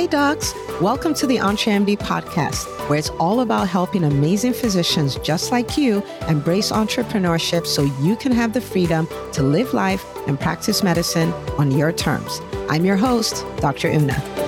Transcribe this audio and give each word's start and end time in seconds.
Hi, 0.00 0.06
docs. 0.06 0.54
Welcome 0.80 1.12
to 1.12 1.26
the 1.26 1.36
EntreMD 1.36 1.98
podcast, 1.98 2.64
where 2.88 2.98
it's 2.98 3.10
all 3.20 3.40
about 3.42 3.68
helping 3.68 4.04
amazing 4.04 4.54
physicians 4.54 5.16
just 5.16 5.52
like 5.52 5.76
you 5.76 6.02
embrace 6.26 6.72
entrepreneurship 6.72 7.66
so 7.66 7.82
you 8.00 8.16
can 8.16 8.32
have 8.32 8.54
the 8.54 8.62
freedom 8.62 9.06
to 9.34 9.42
live 9.42 9.74
life 9.74 10.02
and 10.26 10.40
practice 10.40 10.82
medicine 10.82 11.34
on 11.58 11.70
your 11.70 11.92
terms. 11.92 12.40
I'm 12.70 12.86
your 12.86 12.96
host, 12.96 13.44
Dr. 13.58 13.90
Una. 13.90 14.39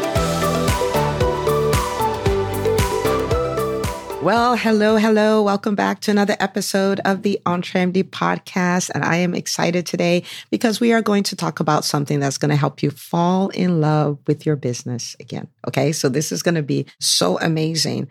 Well, 4.23 4.55
hello, 4.55 4.99
hello. 4.99 5.43
Welcome 5.43 5.75
back 5.75 5.99
to 6.03 6.13
another 6.13 6.37
episode 6.39 7.01
of 7.05 7.23
the 7.23 7.41
EntreMD 7.45 8.05
podcast. 8.11 8.89
And 8.95 9.05
I 9.05 9.17
am 9.17 9.35
excited 9.35 9.85
today 9.85 10.23
because 10.49 10.79
we 10.79 10.93
are 10.93 11.03
going 11.03 11.25
to 11.25 11.35
talk 11.35 11.59
about 11.59 11.85
something 11.85 12.21
that's 12.21 12.39
going 12.39 12.51
to 12.51 12.57
help 12.57 12.85
you 12.85 12.93
fall 12.93 13.49
in 13.49 13.81
love 13.81 14.19
with 14.29 14.47
your 14.47 14.55
business 14.55 15.17
again. 15.19 15.49
Okay. 15.67 15.91
So 15.91 16.09
this 16.09 16.31
is 16.31 16.41
going 16.41 16.55
to 16.55 16.63
be 16.63 16.87
so 17.01 17.37
amazing. 17.41 18.07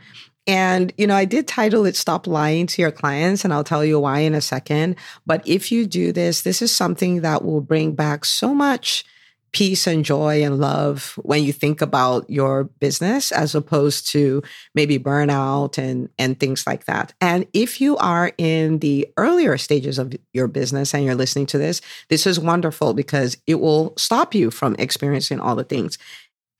And, 0.45 0.91
you 0.97 1.07
know, 1.07 1.15
I 1.15 1.23
did 1.23 1.47
title 1.47 1.85
it 1.85 1.95
Stop 1.95 2.27
Lying 2.27 2.67
to 2.67 2.81
Your 2.81 2.91
Clients, 2.91 3.45
and 3.45 3.53
I'll 3.53 3.63
tell 3.63 3.85
you 3.85 3.97
why 3.97 4.19
in 4.19 4.35
a 4.35 4.41
second. 4.41 4.97
But 5.25 5.47
if 5.47 5.71
you 5.71 5.85
do 5.87 6.11
this, 6.11 6.41
this 6.41 6.61
is 6.61 6.75
something 6.75 7.21
that 7.21 7.45
will 7.45 7.61
bring 7.61 7.95
back 7.95 8.25
so 8.25 8.53
much 8.53 9.05
peace 9.53 9.85
and 9.85 10.05
joy 10.05 10.43
and 10.43 10.59
love 10.59 11.19
when 11.23 11.43
you 11.43 11.51
think 11.51 11.81
about 11.81 12.29
your 12.29 12.63
business 12.63 13.31
as 13.31 13.53
opposed 13.53 14.09
to 14.09 14.41
maybe 14.75 14.97
burnout 14.97 15.77
and 15.77 16.09
and 16.17 16.39
things 16.39 16.65
like 16.65 16.85
that. 16.85 17.13
And 17.19 17.45
if 17.53 17.81
you 17.81 17.97
are 17.97 18.31
in 18.37 18.79
the 18.79 19.07
earlier 19.17 19.57
stages 19.57 19.99
of 19.99 20.13
your 20.33 20.47
business 20.47 20.93
and 20.93 21.03
you're 21.03 21.15
listening 21.15 21.47
to 21.47 21.57
this, 21.57 21.81
this 22.09 22.25
is 22.25 22.39
wonderful 22.39 22.93
because 22.93 23.37
it 23.45 23.55
will 23.55 23.93
stop 23.97 24.33
you 24.33 24.51
from 24.51 24.75
experiencing 24.79 25.39
all 25.39 25.55
the 25.55 25.63
things. 25.63 25.97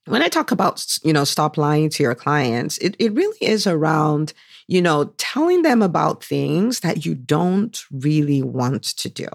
When 0.06 0.24
I 0.24 0.28
talk 0.30 0.52
about, 0.52 0.84
you 1.04 1.14
know, 1.14 1.24
stop 1.24 1.58
lying 1.58 1.90
to 1.92 2.04
your 2.04 2.16
clients, 2.16 2.78
it, 2.80 2.96
it 2.98 3.14
really 3.14 3.38
is 3.40 3.68
around, 3.68 4.34
you 4.68 4.82
know, 4.82 5.14
telling 5.18 5.62
them 5.62 5.84
about 5.84 6.24
things 6.24 6.80
that 6.80 7.06
you 7.06 7.14
don't 7.14 7.80
really 7.92 8.42
want 8.42 8.84
to 8.84 9.10
do 9.10 9.28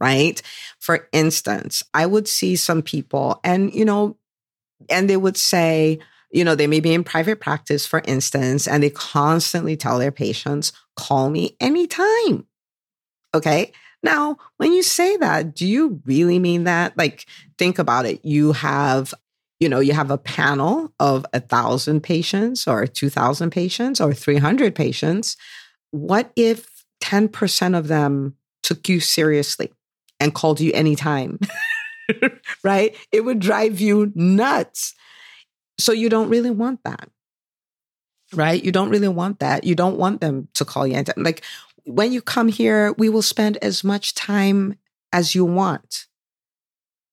right? 0.00 0.40
For 0.78 1.08
instance, 1.12 1.82
I 1.94 2.06
would 2.06 2.28
see 2.28 2.56
some 2.56 2.82
people 2.82 3.40
and, 3.44 3.72
you 3.74 3.84
know, 3.84 4.16
and 4.90 5.08
they 5.08 5.16
would 5.16 5.36
say, 5.36 6.00
you 6.32 6.44
know, 6.44 6.54
they 6.54 6.66
may 6.66 6.80
be 6.80 6.94
in 6.94 7.04
private 7.04 7.40
practice, 7.40 7.86
for 7.86 8.02
instance, 8.06 8.66
and 8.66 8.82
they 8.82 8.90
constantly 8.90 9.76
tell 9.76 9.98
their 9.98 10.10
patients, 10.10 10.72
call 10.96 11.30
me 11.30 11.56
anytime. 11.60 12.46
Okay. 13.34 13.72
Now, 14.02 14.36
when 14.56 14.72
you 14.72 14.82
say 14.82 15.16
that, 15.18 15.54
do 15.54 15.66
you 15.66 16.00
really 16.04 16.38
mean 16.38 16.64
that? 16.64 16.96
Like, 16.98 17.26
think 17.58 17.78
about 17.78 18.06
it. 18.06 18.24
You 18.24 18.52
have, 18.52 19.14
you 19.60 19.68
know, 19.68 19.78
you 19.78 19.92
have 19.92 20.10
a 20.10 20.18
panel 20.18 20.92
of 20.98 21.24
a 21.32 21.38
thousand 21.38 22.02
patients 22.02 22.66
or 22.66 22.86
2,000 22.86 23.50
patients 23.50 24.00
or 24.00 24.12
300 24.12 24.74
patients. 24.74 25.36
What 25.92 26.32
if 26.34 26.84
10% 27.02 27.78
of 27.78 27.88
them 27.88 28.34
took 28.62 28.88
you 28.88 28.98
seriously? 28.98 29.72
And 30.22 30.32
called 30.32 30.60
you 30.60 30.70
anytime, 30.72 31.40
right? 32.64 32.96
It 33.10 33.22
would 33.22 33.40
drive 33.40 33.80
you 33.80 34.12
nuts. 34.14 34.94
So 35.78 35.92
you 35.92 36.08
don't 36.08 36.28
really 36.28 36.50
want 36.50 36.84
that, 36.84 37.08
right? 38.32 38.62
You 38.62 38.70
don't 38.70 38.90
really 38.90 39.08
want 39.08 39.40
that. 39.40 39.64
You 39.64 39.74
don't 39.74 39.98
want 39.98 40.20
them 40.20 40.46
to 40.54 40.64
call 40.64 40.86
you 40.86 40.94
anytime. 40.94 41.24
Like 41.24 41.42
when 41.84 42.12
you 42.12 42.22
come 42.22 42.46
here, 42.46 42.92
we 42.98 43.08
will 43.08 43.22
spend 43.22 43.58
as 43.62 43.82
much 43.82 44.14
time 44.14 44.76
as 45.12 45.34
you 45.34 45.44
want, 45.44 46.06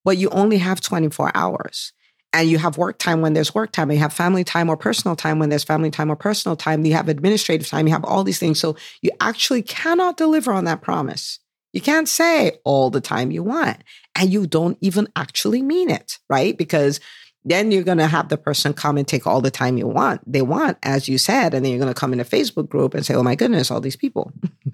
but 0.05 0.17
you 0.17 0.29
only 0.29 0.59
have 0.59 0.79
24 0.79 1.31
hours. 1.33 1.93
And 2.31 2.47
you 2.47 2.59
have 2.59 2.77
work 2.77 2.99
time 2.99 3.21
when 3.21 3.33
there's 3.33 3.55
work 3.55 3.71
time. 3.71 3.91
You 3.91 3.97
have 3.97 4.13
family 4.13 4.43
time 4.43 4.69
or 4.69 4.77
personal 4.77 5.15
time 5.15 5.39
when 5.39 5.49
there's 5.49 5.63
family 5.63 5.89
time 5.89 6.11
or 6.11 6.15
personal 6.15 6.55
time. 6.55 6.85
You 6.85 6.93
have 6.93 7.09
administrative 7.09 7.67
time. 7.67 7.87
You 7.87 7.93
have 7.93 8.05
all 8.05 8.23
these 8.23 8.37
things. 8.37 8.59
So 8.59 8.75
you 9.01 9.09
actually 9.19 9.63
cannot 9.63 10.15
deliver 10.15 10.53
on 10.53 10.65
that 10.65 10.83
promise. 10.83 11.39
You 11.73 11.81
can't 11.81 12.09
say 12.09 12.59
all 12.63 12.89
the 12.89 13.01
time 13.01 13.31
you 13.31 13.43
want, 13.43 13.77
and 14.15 14.31
you 14.31 14.47
don't 14.47 14.77
even 14.81 15.07
actually 15.15 15.61
mean 15.61 15.89
it, 15.89 16.17
right? 16.29 16.57
Because 16.57 16.99
then 17.45 17.71
you're 17.71 17.83
going 17.83 17.99
to 17.99 18.07
have 18.07 18.29
the 18.29 18.37
person 18.37 18.73
come 18.73 18.97
and 18.97 19.07
take 19.07 19.25
all 19.25 19.41
the 19.41 19.51
time 19.51 19.77
you 19.77 19.87
want, 19.87 20.21
they 20.31 20.41
want, 20.41 20.77
as 20.83 21.07
you 21.07 21.17
said, 21.17 21.53
and 21.53 21.63
then 21.63 21.71
you're 21.71 21.79
going 21.79 21.93
to 21.93 21.99
come 21.99 22.13
in 22.13 22.19
a 22.19 22.25
Facebook 22.25 22.69
group 22.69 22.93
and 22.93 23.05
say, 23.05 23.13
"Oh 23.13 23.23
my 23.23 23.35
goodness, 23.35 23.71
all 23.71 23.81
these 23.81 23.95
people." 23.95 24.31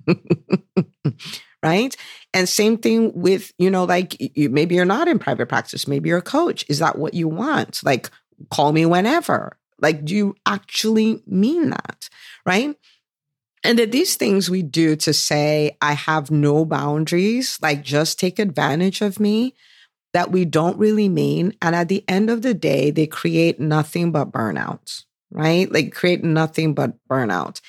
right? 1.66 1.95
And 2.34 2.47
same 2.47 2.78
thing 2.78 3.11
with, 3.16 3.51
you 3.57 3.72
know, 3.72 3.85
like 3.85 4.16
you, 4.19 4.50
maybe 4.50 4.75
you're 4.75 4.85
not 4.85 5.07
in 5.07 5.17
private 5.17 5.50
practice, 5.50 5.88
maybe 5.88 6.09
you're 6.09 6.19
a 6.19 6.23
coach. 6.23 6.63
Is 6.69 6.79
that 6.79 6.97
what 6.97 7.16
you 7.16 7.28
want? 7.28 7.84
Like 7.84 8.09
call 8.51 8.72
me 8.72 8.85
whenever. 8.85 9.57
Like 9.81 10.05
do 10.05 10.16
you 10.16 10.35
actually 10.45 11.23
mean 11.25 11.72
that? 11.72 12.09
Right? 12.45 12.75
And 13.65 13.79
that 13.79 13.91
these 13.91 14.15
things 14.15 14.49
we 14.49 14.61
do 14.61 14.95
to 14.97 15.11
say, 15.11 15.75
I 15.81 15.93
have 15.93 16.29
no 16.29 16.65
boundaries, 16.65 17.57
like 17.61 17.83
just 17.83 18.19
take 18.19 18.37
advantage 18.37 19.01
of 19.01 19.19
me, 19.19 19.55
that 20.13 20.31
we 20.31 20.45
don't 20.45 20.77
really 20.77 21.09
mean. 21.09 21.53
And 21.61 21.75
at 21.75 21.89
the 21.89 22.03
end 22.07 22.29
of 22.29 22.41
the 22.43 22.53
day, 22.53 22.91
they 22.91 23.07
create 23.07 23.59
nothing 23.59 24.11
but 24.11 24.31
burnout, 24.31 25.03
right? 25.31 25.69
Like 25.71 25.93
create 25.93 26.23
nothing 26.23 26.73
but 26.73 26.93
burnout. 27.09 27.59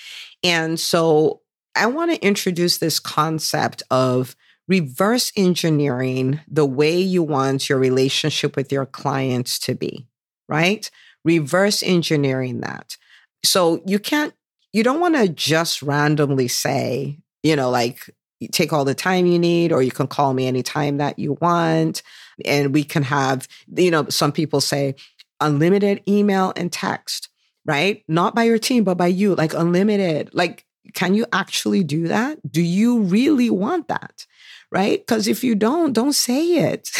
And 0.45 0.79
so 0.79 1.41
I 1.75 1.87
want 1.87 2.13
to 2.13 2.25
introduce 2.25 2.79
this 2.79 3.01
concept 3.01 3.83
of 3.91 4.37
reverse 4.69 5.33
engineering 5.37 6.41
the 6.47 6.67
way 6.67 6.99
you 6.99 7.23
want 7.23 7.69
your 7.69 7.79
relationship 7.79 8.55
with 8.55 8.71
your 8.71 8.87
clients 8.87 9.59
to 9.61 9.75
be, 9.75 10.07
right? 10.49 10.91
Reverse 11.25 11.83
engineering 11.83 12.61
that. 12.61 12.97
So 13.45 13.83
you 13.87 13.99
can't 13.99 14.35
you 14.73 14.83
don't 14.83 15.01
want 15.01 15.15
to 15.17 15.29
just 15.29 15.83
randomly 15.83 16.49
say, 16.49 17.19
you 17.43 17.57
know, 17.57 17.71
like 17.71 18.11
take 18.53 18.73
all 18.73 18.85
the 18.85 18.95
time 18.95 19.27
you 19.27 19.39
need, 19.39 19.73
or 19.73 19.83
you 19.83 19.91
can 19.91 20.07
call 20.07 20.35
me 20.35 20.47
anytime 20.47 20.99
that 20.99 21.19
you 21.19 21.39
want. 21.41 22.03
And 22.45 22.75
we 22.75 22.85
can 22.85 23.03
have, 23.03 23.49
you 23.75 23.91
know, 23.91 24.09
some 24.09 24.33
people 24.33 24.61
say 24.61 24.95
unlimited 25.41 26.03
email 26.09 26.53
and 26.57 26.73
text, 26.73 27.29
right? 27.65 28.05
Not 28.09 28.35
by 28.35 28.45
your 28.45 28.59
team, 28.59 28.85
but 28.85 28.97
by 28.97 29.07
you, 29.07 29.35
like 29.35 29.55
unlimited. 29.55 30.31
Like, 30.33 30.67
can 30.95 31.15
you 31.15 31.27
actually 31.33 31.83
do 31.83 32.09
that? 32.09 32.39
Do 32.51 32.63
you 32.63 33.01
really 33.01 33.51
want 33.51 33.89
that? 33.89 34.27
Right? 34.71 34.99
Because 34.99 35.29
if 35.29 35.43
you 35.45 35.55
don't, 35.55 35.93
don't 35.93 36.15
say 36.15 36.71
it. 36.73 36.91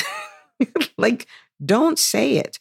like, 0.99 1.27
don't 1.65 1.99
say 1.99 2.37
it. 2.39 2.59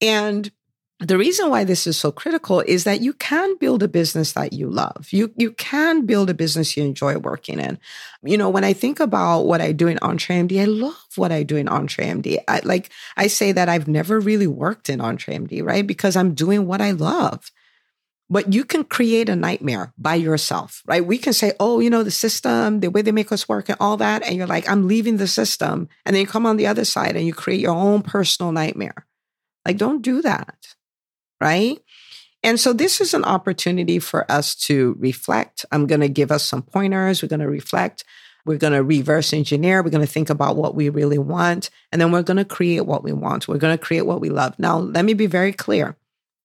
And 0.00 0.50
the 1.00 1.16
reason 1.16 1.48
why 1.48 1.64
this 1.64 1.86
is 1.86 1.96
so 1.96 2.12
critical 2.12 2.60
is 2.60 2.84
that 2.84 3.00
you 3.00 3.14
can 3.14 3.56
build 3.56 3.82
a 3.82 3.88
business 3.88 4.32
that 4.32 4.52
you 4.52 4.68
love. 4.68 5.08
You 5.10 5.32
you 5.36 5.52
can 5.52 6.04
build 6.04 6.28
a 6.28 6.34
business 6.34 6.76
you 6.76 6.84
enjoy 6.84 7.16
working 7.16 7.58
in. 7.58 7.78
You 8.22 8.36
know, 8.36 8.50
when 8.50 8.64
I 8.64 8.74
think 8.74 9.00
about 9.00 9.42
what 9.42 9.62
I 9.62 9.72
do 9.72 9.88
in 9.88 9.96
EntreMD, 9.98 10.60
I 10.60 10.66
love 10.66 11.06
what 11.16 11.32
I 11.32 11.42
do 11.42 11.56
in 11.56 11.68
EntreMD. 11.68 12.40
I 12.46 12.60
like 12.64 12.90
I 13.16 13.28
say 13.28 13.50
that 13.52 13.68
I've 13.70 13.88
never 13.88 14.20
really 14.20 14.46
worked 14.46 14.90
in 14.90 14.98
EntreMD, 14.98 15.64
right? 15.64 15.86
Because 15.86 16.16
I'm 16.16 16.34
doing 16.34 16.66
what 16.66 16.82
I 16.82 16.90
love. 16.90 17.50
But 18.28 18.52
you 18.52 18.64
can 18.64 18.84
create 18.84 19.28
a 19.30 19.34
nightmare 19.34 19.92
by 19.96 20.16
yourself, 20.16 20.82
right? 20.86 21.04
We 21.04 21.18
can 21.18 21.32
say, 21.32 21.54
oh, 21.58 21.80
you 21.80 21.90
know, 21.90 22.04
the 22.04 22.12
system, 22.12 22.78
the 22.78 22.90
way 22.90 23.02
they 23.02 23.10
make 23.10 23.32
us 23.32 23.48
work 23.48 23.68
and 23.68 23.78
all 23.80 23.96
that. 23.96 24.22
And 24.22 24.36
you're 24.36 24.46
like, 24.46 24.68
I'm 24.68 24.86
leaving 24.86 25.16
the 25.16 25.26
system. 25.26 25.88
And 26.04 26.14
then 26.14 26.20
you 26.20 26.28
come 26.28 26.46
on 26.46 26.56
the 26.56 26.68
other 26.68 26.84
side 26.84 27.16
and 27.16 27.26
you 27.26 27.34
create 27.34 27.58
your 27.58 27.74
own 27.74 28.02
personal 28.02 28.52
nightmare. 28.52 29.06
Like, 29.64 29.78
don't 29.78 30.02
do 30.02 30.22
that 30.22 30.76
right? 31.40 31.78
And 32.42 32.58
so 32.58 32.72
this 32.72 33.00
is 33.00 33.12
an 33.12 33.24
opportunity 33.24 33.98
for 33.98 34.30
us 34.30 34.54
to 34.66 34.96
reflect. 34.98 35.66
I'm 35.72 35.86
going 35.86 36.00
to 36.00 36.08
give 36.08 36.32
us 36.32 36.44
some 36.44 36.62
pointers. 36.62 37.22
We're 37.22 37.28
going 37.28 37.40
to 37.40 37.48
reflect. 37.48 38.04
We're 38.46 38.56
going 38.56 38.72
to 38.72 38.82
reverse 38.82 39.32
engineer. 39.32 39.82
We're 39.82 39.90
going 39.90 40.06
to 40.06 40.12
think 40.12 40.30
about 40.30 40.56
what 40.56 40.74
we 40.74 40.88
really 40.88 41.18
want. 41.18 41.68
And 41.92 42.00
then 42.00 42.12
we're 42.12 42.22
going 42.22 42.38
to 42.38 42.44
create 42.44 42.86
what 42.86 43.04
we 43.04 43.12
want. 43.12 43.46
We're 43.46 43.58
going 43.58 43.76
to 43.76 43.84
create 43.84 44.06
what 44.06 44.20
we 44.20 44.30
love. 44.30 44.58
Now, 44.58 44.78
let 44.78 45.04
me 45.04 45.12
be 45.12 45.26
very 45.26 45.52
clear. 45.52 45.96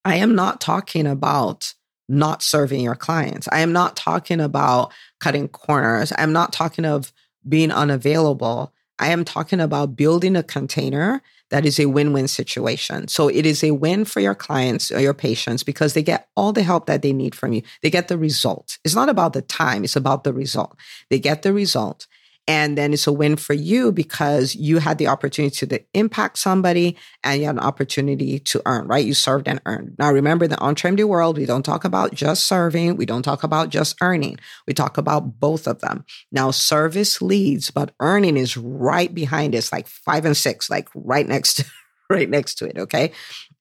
I 0.04 0.18
am 0.18 0.36
not 0.36 0.60
talking 0.60 1.08
about 1.08 1.74
not 2.08 2.44
serving 2.44 2.82
your 2.82 2.96
clients. 2.96 3.48
I 3.52 3.62
am 3.62 3.74
not 3.74 3.96
talking 3.96 4.42
about 4.42 4.94
cutting 5.20 5.48
corners. 5.48 6.12
I'm 6.18 6.34
not 6.34 6.54
talking 6.54 6.86
of 6.86 7.14
being 7.48 7.72
unavailable. 7.72 8.74
I 9.00 9.08
am 9.08 9.26
talking 9.26 9.60
about 9.60 9.96
building 9.96 10.36
a 10.36 10.44
container 10.44 11.22
that 11.52 11.66
is 11.66 11.80
a 11.80 11.86
win 11.86 12.14
win 12.14 12.28
situation. 12.28 13.08
So 13.08 13.28
it 13.28 13.46
is 13.46 13.64
a 13.64 13.72
win 13.72 14.06
for 14.06 14.20
your 14.20 14.36
clients 14.36 14.92
or 14.92 15.00
your 15.00 15.14
patients 15.14 15.64
because 15.64 15.94
they 15.94 16.04
get 16.04 16.28
all 16.36 16.54
the 16.54 16.64
help 16.64 16.88
that 16.88 17.02
they 17.02 17.14
need 17.14 17.36
from 17.36 17.54
you. 17.54 17.62
They 17.82 17.90
get 17.90 18.08
the 18.08 18.18
result. 18.18 18.78
It's 18.84 18.96
not 18.96 19.10
about 19.10 19.34
the 19.34 19.42
time, 19.42 19.84
it's 19.84 19.96
about 19.96 20.24
the 20.24 20.34
result. 20.34 20.78
They 21.10 21.20
get 21.20 21.44
the 21.44 21.54
result. 21.54 22.08
And 22.48 22.78
then 22.78 22.94
it's 22.94 23.08
a 23.08 23.12
win 23.12 23.38
for 23.38 23.54
you 23.54 23.92
because 23.92 24.56
you 24.56 24.78
had 24.78 25.00
the 25.00 25.08
opportunity 25.08 25.66
to 25.66 25.84
impact 25.96 26.38
somebody 26.38 26.96
and 27.24 27.40
you 27.40 27.48
had 27.48 27.56
an 27.56 27.62
opportunity 27.62 28.38
to 28.40 28.62
earn, 28.68 28.88
right? 28.88 29.04
You 29.04 29.16
served 29.16 29.48
and 29.48 29.60
earned. 29.66 29.96
Now, 29.98 30.12
remember 30.12 30.48
the 30.48 30.58
EntreMD 30.58 31.06
world, 31.06 31.38
we 31.38 31.48
don't 31.48 31.66
talk 31.66 31.86
about 31.86 32.14
just 32.14 32.46
serving. 32.46 32.98
We 32.98 33.08
don't 33.08 33.24
talk 33.24 33.44
about 33.44 33.70
just 33.70 33.96
earning. 34.00 34.38
We 34.68 34.76
talk 34.76 34.98
about 35.00 35.40
both 35.40 35.68
of 35.68 35.82
them. 35.82 36.06
Now, 36.32 36.52
service 36.52 37.20
leads, 37.20 37.72
but 37.72 37.94
earning 38.00 38.38
is 38.38 38.58
right 38.58 39.14
behind. 39.14 39.56
It's 39.56 39.72
like 39.72 39.88
five 39.88 40.26
and 40.26 40.38
six, 40.38 40.70
like 40.70 40.88
right 40.94 41.28
next 41.28 41.56
to, 41.56 41.66
right 42.12 42.30
next 42.30 42.56
to 42.56 42.68
it. 42.68 42.78
Okay. 42.78 43.12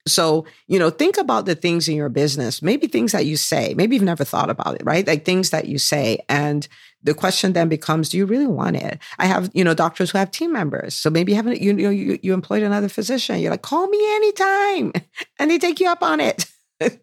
So, 0.06 0.44
you 0.66 0.78
know, 0.78 0.90
think 0.90 1.16
about 1.16 1.46
the 1.46 1.54
things 1.54 1.88
in 1.88 1.96
your 1.96 2.10
business, 2.10 2.60
maybe 2.60 2.86
things 2.86 3.12
that 3.12 3.24
you 3.24 3.38
say, 3.38 3.72
maybe 3.74 3.96
you've 3.96 4.04
never 4.04 4.24
thought 4.24 4.50
about 4.50 4.74
it, 4.74 4.82
right? 4.84 5.06
Like 5.06 5.24
things 5.24 5.48
that 5.50 5.66
you 5.66 5.78
say. 5.78 6.18
And 6.28 6.68
the 7.04 7.14
question 7.14 7.52
then 7.52 7.68
becomes, 7.68 8.08
do 8.08 8.16
you 8.16 8.26
really 8.26 8.46
want 8.46 8.76
it? 8.76 8.98
I 9.18 9.26
have, 9.26 9.50
you 9.54 9.62
know, 9.62 9.74
doctors 9.74 10.10
who 10.10 10.18
have 10.18 10.30
team 10.30 10.52
members. 10.52 10.94
So 10.94 11.10
maybe 11.10 11.32
you 11.32 11.36
haven't, 11.36 11.60
you 11.60 11.72
know, 11.72 11.90
you, 11.90 12.18
you 12.22 12.32
employed 12.32 12.62
another 12.62 12.88
physician. 12.88 13.38
You're 13.38 13.50
like, 13.50 13.62
call 13.62 13.86
me 13.86 14.14
anytime. 14.16 14.92
And 15.38 15.50
they 15.50 15.58
take 15.58 15.80
you 15.80 15.88
up 15.88 16.02
on 16.02 16.20
it. 16.20 16.46
and 16.80 16.98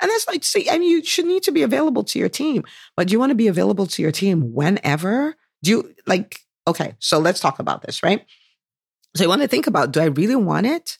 that's 0.00 0.26
like, 0.26 0.42
see, 0.42 0.68
and 0.68 0.84
you 0.84 1.04
should 1.04 1.26
need 1.26 1.42
to 1.44 1.52
be 1.52 1.62
available 1.62 2.02
to 2.04 2.18
your 2.18 2.28
team, 2.28 2.64
but 2.96 3.08
do 3.08 3.12
you 3.12 3.18
want 3.18 3.30
to 3.30 3.36
be 3.36 3.46
available 3.46 3.86
to 3.86 4.02
your 4.02 4.10
team 4.10 4.52
whenever? 4.52 5.36
Do 5.62 5.70
you 5.70 5.94
like, 6.06 6.40
okay, 6.66 6.94
so 6.98 7.18
let's 7.18 7.40
talk 7.40 7.58
about 7.58 7.82
this, 7.82 8.02
right? 8.02 8.24
So 9.16 9.22
you 9.22 9.28
want 9.28 9.42
to 9.42 9.48
think 9.48 9.66
about, 9.66 9.92
do 9.92 10.00
I 10.00 10.06
really 10.06 10.36
want 10.36 10.66
it? 10.66 10.98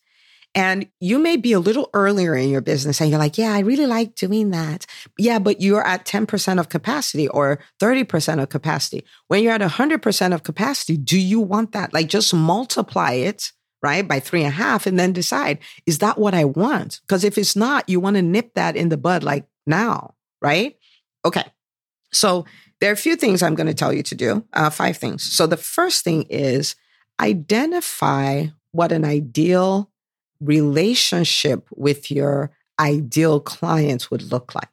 And 0.55 0.89
you 0.99 1.19
may 1.19 1.37
be 1.37 1.53
a 1.53 1.61
little 1.61 1.91
earlier 1.95 2.35
in 2.35 2.49
your 2.49 2.61
business 2.61 3.00
and 3.00 3.11
you're 3.11 3.19
like, 3.19 3.39
yeah, 3.39 3.53
I 3.53 3.61
really 3.61 3.87
like 3.87 4.15
doing 4.15 4.50
that. 4.50 4.87
Yeah, 5.19 5.39
but 5.39 5.61
you're 5.61 5.87
at 5.87 6.05
10% 6.05 6.59
of 6.59 6.69
capacity 6.69 7.29
or 7.29 7.61
30% 7.81 8.43
of 8.43 8.49
capacity. 8.49 9.05
When 9.29 9.43
you're 9.43 9.53
at 9.53 9.61
100% 9.61 10.35
of 10.35 10.43
capacity, 10.43 10.97
do 10.97 11.19
you 11.19 11.41
want 11.41 11.73
that? 11.73 11.93
Like 11.93 12.09
just 12.09 12.33
multiply 12.33 13.12
it, 13.12 13.53
right, 13.83 14.06
by 14.06 14.21
three 14.21 14.43
and 14.43 14.49
a 14.49 14.56
half 14.56 14.87
and 14.87 14.99
then 14.99 15.12
decide, 15.12 15.59
is 15.87 15.99
that 15.99 16.19
what 16.19 16.35
I 16.35 16.45
want? 16.45 17.00
Because 17.03 17.25
if 17.25 17.39
it's 17.39 17.55
not, 17.55 17.89
you 17.89 18.00
want 18.00 18.17
to 18.17 18.23
nip 18.23 18.55
that 18.55 18.75
in 18.75 18.89
the 18.89 18.97
bud 18.97 19.23
like 19.23 19.47
now, 19.67 20.15
right? 20.41 20.77
Okay. 21.25 21.45
So 22.11 22.47
there 22.81 22.91
are 22.91 22.95
a 22.95 22.97
few 22.97 23.17
things 23.17 23.43
I'm 23.43 23.55
going 23.55 23.67
to 23.67 23.75
tell 23.75 23.93
you 23.93 24.03
to 24.05 24.15
do, 24.15 24.45
uh, 24.55 24.71
five 24.71 24.97
things. 24.97 25.23
So 25.23 25.47
the 25.47 25.56
first 25.56 26.05
thing 26.05 26.23
is 26.31 26.75
identify 27.21 28.47
what 28.73 28.93
an 28.93 29.05
ideal 29.05 29.91
relationship 30.40 31.67
with 31.75 32.11
your 32.11 32.50
ideal 32.81 33.40
clients 33.40 34.11
would 34.11 34.23
look 34.31 34.55
like, 34.55 34.69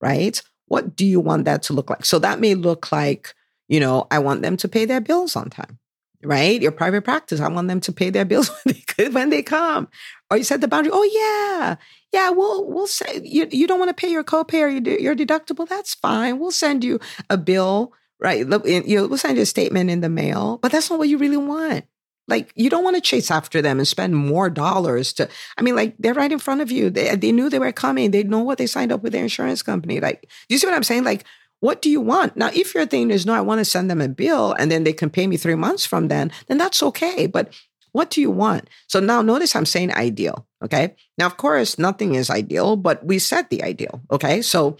right? 0.00 0.42
What 0.66 0.94
do 0.94 1.06
you 1.06 1.20
want 1.20 1.46
that 1.46 1.62
to 1.64 1.72
look 1.72 1.90
like? 1.90 2.04
So 2.04 2.18
that 2.18 2.40
may 2.40 2.54
look 2.54 2.92
like, 2.92 3.34
you 3.68 3.80
know, 3.80 4.06
I 4.10 4.18
want 4.18 4.42
them 4.42 4.56
to 4.58 4.68
pay 4.68 4.84
their 4.84 5.00
bills 5.00 5.36
on 5.36 5.50
time, 5.50 5.78
right? 6.22 6.60
Your 6.60 6.72
private 6.72 7.02
practice, 7.02 7.40
I 7.40 7.48
want 7.48 7.68
them 7.68 7.80
to 7.80 7.92
pay 7.92 8.10
their 8.10 8.24
bills 8.24 8.50
when 8.64 8.76
they, 8.96 9.08
when 9.08 9.30
they 9.30 9.42
come. 9.42 9.88
Or 10.30 10.36
you 10.36 10.44
set 10.44 10.60
the 10.60 10.68
boundary. 10.68 10.92
Oh 10.94 11.02
yeah, 11.02 11.76
yeah. 12.12 12.30
We'll 12.30 12.64
we'll 12.70 12.86
say 12.86 13.20
you 13.24 13.48
you 13.50 13.66
don't 13.66 13.80
want 13.80 13.88
to 13.88 14.00
pay 14.00 14.10
your 14.10 14.22
copay 14.22 14.62
or 14.62 14.68
your, 14.68 14.98
your 14.98 15.16
deductible. 15.16 15.68
That's 15.68 15.94
fine. 15.94 16.38
We'll 16.38 16.52
send 16.52 16.84
you 16.84 17.00
a 17.28 17.36
bill, 17.36 17.92
right? 18.20 18.46
We'll 18.46 19.18
send 19.18 19.36
you 19.36 19.42
a 19.42 19.46
statement 19.46 19.90
in 19.90 20.02
the 20.02 20.08
mail. 20.08 20.58
But 20.62 20.70
that's 20.70 20.88
not 20.88 21.00
what 21.00 21.08
you 21.08 21.18
really 21.18 21.36
want. 21.36 21.84
Like 22.30 22.52
you 22.54 22.70
don't 22.70 22.84
want 22.84 22.96
to 22.96 23.02
chase 23.02 23.30
after 23.30 23.60
them 23.60 23.78
and 23.78 23.86
spend 23.86 24.16
more 24.16 24.48
dollars 24.48 25.12
to. 25.14 25.28
I 25.58 25.62
mean, 25.62 25.76
like 25.76 25.96
they're 25.98 26.14
right 26.14 26.32
in 26.32 26.38
front 26.38 26.60
of 26.60 26.70
you. 26.70 26.88
They 26.88 27.14
they 27.16 27.32
knew 27.32 27.50
they 27.50 27.58
were 27.58 27.72
coming. 27.72 28.10
They 28.10 28.22
know 28.22 28.40
what 28.40 28.58
they 28.58 28.66
signed 28.66 28.92
up 28.92 29.02
with 29.02 29.12
their 29.12 29.22
insurance 29.22 29.62
company. 29.62 30.00
Like, 30.00 30.30
you 30.48 30.56
see 30.56 30.66
what 30.66 30.76
I'm 30.76 30.82
saying? 30.84 31.04
Like, 31.04 31.24
what 31.60 31.82
do 31.82 31.90
you 31.90 32.00
want? 32.00 32.36
Now, 32.36 32.50
if 32.54 32.74
your 32.74 32.86
thing 32.86 33.10
is 33.10 33.26
no, 33.26 33.34
I 33.34 33.42
want 33.42 33.58
to 33.58 33.64
send 33.64 33.90
them 33.90 34.00
a 34.00 34.08
bill 34.08 34.54
and 34.58 34.70
then 34.70 34.84
they 34.84 34.94
can 34.94 35.10
pay 35.10 35.26
me 35.26 35.36
three 35.36 35.54
months 35.54 35.84
from 35.84 36.08
then, 36.08 36.32
then 36.48 36.56
that's 36.56 36.82
okay. 36.82 37.26
But 37.26 37.52
what 37.92 38.10
do 38.10 38.20
you 38.20 38.30
want? 38.30 38.68
So 38.86 39.00
now 39.00 39.20
notice 39.20 39.54
I'm 39.54 39.66
saying 39.66 39.92
ideal. 39.92 40.46
Okay. 40.64 40.94
Now, 41.18 41.26
of 41.26 41.36
course, 41.36 41.78
nothing 41.78 42.14
is 42.14 42.30
ideal, 42.30 42.76
but 42.76 43.04
we 43.04 43.18
set 43.18 43.50
the 43.50 43.62
ideal. 43.62 44.00
Okay. 44.10 44.42
So 44.42 44.76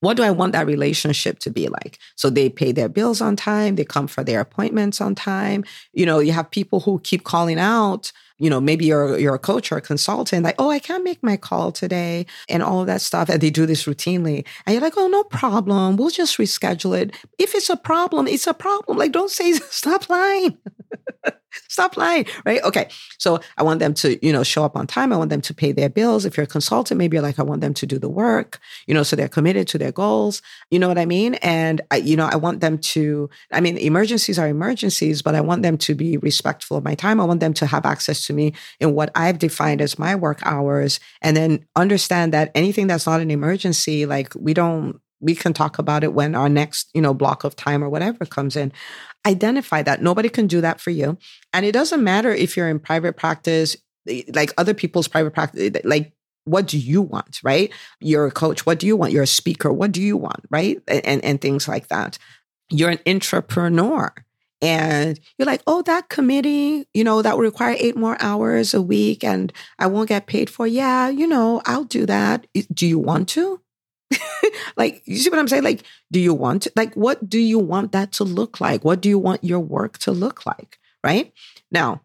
what 0.00 0.16
do 0.16 0.22
I 0.22 0.30
want 0.30 0.52
that 0.52 0.66
relationship 0.66 1.38
to 1.40 1.50
be 1.50 1.68
like? 1.68 1.98
So 2.16 2.30
they 2.30 2.48
pay 2.48 2.72
their 2.72 2.88
bills 2.88 3.20
on 3.20 3.36
time, 3.36 3.76
they 3.76 3.84
come 3.84 4.06
for 4.06 4.22
their 4.22 4.40
appointments 4.40 5.00
on 5.00 5.14
time. 5.14 5.64
You 5.92 6.06
know, 6.06 6.18
you 6.18 6.32
have 6.32 6.50
people 6.50 6.80
who 6.80 7.00
keep 7.00 7.24
calling 7.24 7.58
out 7.58 8.12
you 8.38 8.48
know, 8.48 8.60
maybe 8.60 8.86
you're 8.86 9.18
you're 9.18 9.34
a 9.34 9.38
coach 9.38 9.70
or 9.72 9.76
a 9.76 9.80
consultant, 9.80 10.44
like, 10.44 10.54
oh, 10.58 10.70
I 10.70 10.78
can't 10.78 11.04
make 11.04 11.22
my 11.22 11.36
call 11.36 11.72
today, 11.72 12.26
and 12.48 12.62
all 12.62 12.84
that 12.84 13.00
stuff. 13.00 13.28
And 13.28 13.40
they 13.40 13.50
do 13.50 13.66
this 13.66 13.84
routinely. 13.84 14.46
And 14.64 14.74
you're 14.74 14.82
like, 14.82 14.96
oh, 14.96 15.08
no 15.08 15.24
problem. 15.24 15.96
We'll 15.96 16.10
just 16.10 16.38
reschedule 16.38 16.98
it. 16.98 17.14
If 17.38 17.54
it's 17.54 17.70
a 17.70 17.76
problem, 17.76 18.26
it's 18.26 18.46
a 18.46 18.54
problem. 18.54 18.98
Like, 18.98 19.12
don't 19.12 19.30
say 19.30 19.52
stop 19.70 20.08
lying. 20.08 20.56
stop 21.68 21.96
lying. 21.96 22.26
Right. 22.44 22.62
Okay. 22.62 22.88
So 23.18 23.40
I 23.56 23.62
want 23.62 23.80
them 23.80 23.94
to, 23.94 24.24
you 24.24 24.32
know, 24.32 24.42
show 24.42 24.64
up 24.64 24.76
on 24.76 24.86
time. 24.86 25.12
I 25.12 25.16
want 25.16 25.30
them 25.30 25.40
to 25.42 25.54
pay 25.54 25.72
their 25.72 25.88
bills. 25.88 26.24
If 26.24 26.36
you're 26.36 26.44
a 26.44 26.46
consultant, 26.46 26.98
maybe 26.98 27.16
you're 27.16 27.22
like, 27.22 27.38
I 27.38 27.42
want 27.42 27.60
them 27.60 27.74
to 27.74 27.86
do 27.86 27.98
the 27.98 28.08
work, 28.08 28.58
you 28.86 28.94
know, 28.94 29.02
so 29.02 29.16
they're 29.16 29.28
committed 29.28 29.68
to 29.68 29.78
their 29.78 29.92
goals. 29.92 30.42
You 30.70 30.78
know 30.78 30.88
what 30.88 30.98
I 30.98 31.06
mean? 31.06 31.34
And 31.34 31.80
I, 31.90 31.96
you 31.96 32.16
know, 32.16 32.28
I 32.30 32.36
want 32.36 32.60
them 32.60 32.78
to, 32.78 33.30
I 33.52 33.60
mean, 33.60 33.76
emergencies 33.78 34.38
are 34.38 34.48
emergencies, 34.48 35.22
but 35.22 35.34
I 35.34 35.40
want 35.40 35.62
them 35.62 35.78
to 35.78 35.94
be 35.94 36.16
respectful 36.18 36.76
of 36.76 36.84
my 36.84 36.94
time. 36.94 37.20
I 37.20 37.24
want 37.24 37.40
them 37.40 37.54
to 37.54 37.66
have 37.66 37.86
access 37.86 38.24
to 38.28 38.32
me 38.32 38.54
in 38.78 38.94
what 38.94 39.10
I've 39.14 39.38
defined 39.38 39.80
as 39.80 39.98
my 39.98 40.14
work 40.14 40.40
hours 40.44 41.00
and 41.20 41.36
then 41.36 41.66
understand 41.74 42.32
that 42.32 42.52
anything 42.54 42.86
that's 42.86 43.06
not 43.06 43.20
an 43.20 43.30
emergency, 43.30 44.06
like 44.06 44.32
we 44.34 44.54
don't, 44.54 45.00
we 45.20 45.34
can 45.34 45.52
talk 45.52 45.78
about 45.78 46.04
it 46.04 46.14
when 46.14 46.34
our 46.34 46.48
next, 46.48 46.90
you 46.94 47.02
know, 47.02 47.12
block 47.12 47.42
of 47.42 47.56
time 47.56 47.82
or 47.82 47.88
whatever 47.88 48.24
comes 48.24 48.54
in. 48.54 48.72
Identify 49.26 49.82
that. 49.82 50.00
Nobody 50.00 50.28
can 50.28 50.46
do 50.46 50.60
that 50.60 50.80
for 50.80 50.90
you. 50.90 51.18
And 51.52 51.66
it 51.66 51.72
doesn't 51.72 52.04
matter 52.04 52.30
if 52.30 52.56
you're 52.56 52.68
in 52.68 52.78
private 52.78 53.16
practice, 53.16 53.76
eh, 54.08 54.22
like 54.32 54.52
other 54.56 54.74
people's 54.74 55.08
private 55.08 55.34
practice, 55.34 55.72
eh, 55.74 55.80
like 55.84 56.12
what 56.44 56.66
do 56.66 56.78
you 56.78 57.02
want, 57.02 57.40
right? 57.42 57.72
You're 58.00 58.26
a 58.26 58.30
coach. 58.30 58.64
What 58.64 58.78
do 58.78 58.86
you 58.86 58.96
want? 58.96 59.12
You're 59.12 59.24
a 59.24 59.26
speaker. 59.26 59.72
What 59.72 59.92
do 59.92 60.00
you 60.00 60.16
want, 60.16 60.40
right? 60.50 60.80
And, 60.86 61.22
and 61.22 61.40
things 61.40 61.68
like 61.68 61.88
that. 61.88 62.18
You're 62.70 62.90
an 62.90 63.00
entrepreneur 63.06 64.14
and 64.60 65.18
you're 65.36 65.46
like, 65.46 65.62
oh, 65.66 65.82
that 65.82 66.08
committee, 66.08 66.86
you 66.92 67.04
know, 67.04 67.22
that 67.22 67.36
will 67.36 67.44
require 67.44 67.76
eight 67.78 67.96
more 67.96 68.16
hours 68.20 68.74
a 68.74 68.82
week 68.82 69.22
and 69.22 69.52
I 69.78 69.86
won't 69.86 70.08
get 70.08 70.26
paid 70.26 70.50
for. 70.50 70.66
Yeah, 70.66 71.08
you 71.08 71.26
know, 71.26 71.62
I'll 71.64 71.84
do 71.84 72.06
that. 72.06 72.46
Do 72.72 72.86
you 72.86 72.98
want 72.98 73.28
to? 73.30 73.60
like, 74.76 75.02
you 75.04 75.16
see 75.16 75.30
what 75.30 75.38
I'm 75.38 75.48
saying? 75.48 75.62
Like, 75.62 75.84
do 76.10 76.18
you 76.18 76.34
want 76.34 76.62
to? 76.62 76.72
Like, 76.74 76.94
what 76.94 77.28
do 77.28 77.38
you 77.38 77.58
want 77.58 77.92
that 77.92 78.12
to 78.12 78.24
look 78.24 78.60
like? 78.60 78.84
What 78.84 79.00
do 79.00 79.08
you 79.08 79.18
want 79.18 79.44
your 79.44 79.60
work 79.60 79.98
to 79.98 80.12
look 80.12 80.44
like? 80.44 80.78
Right 81.04 81.32
now, 81.70 82.02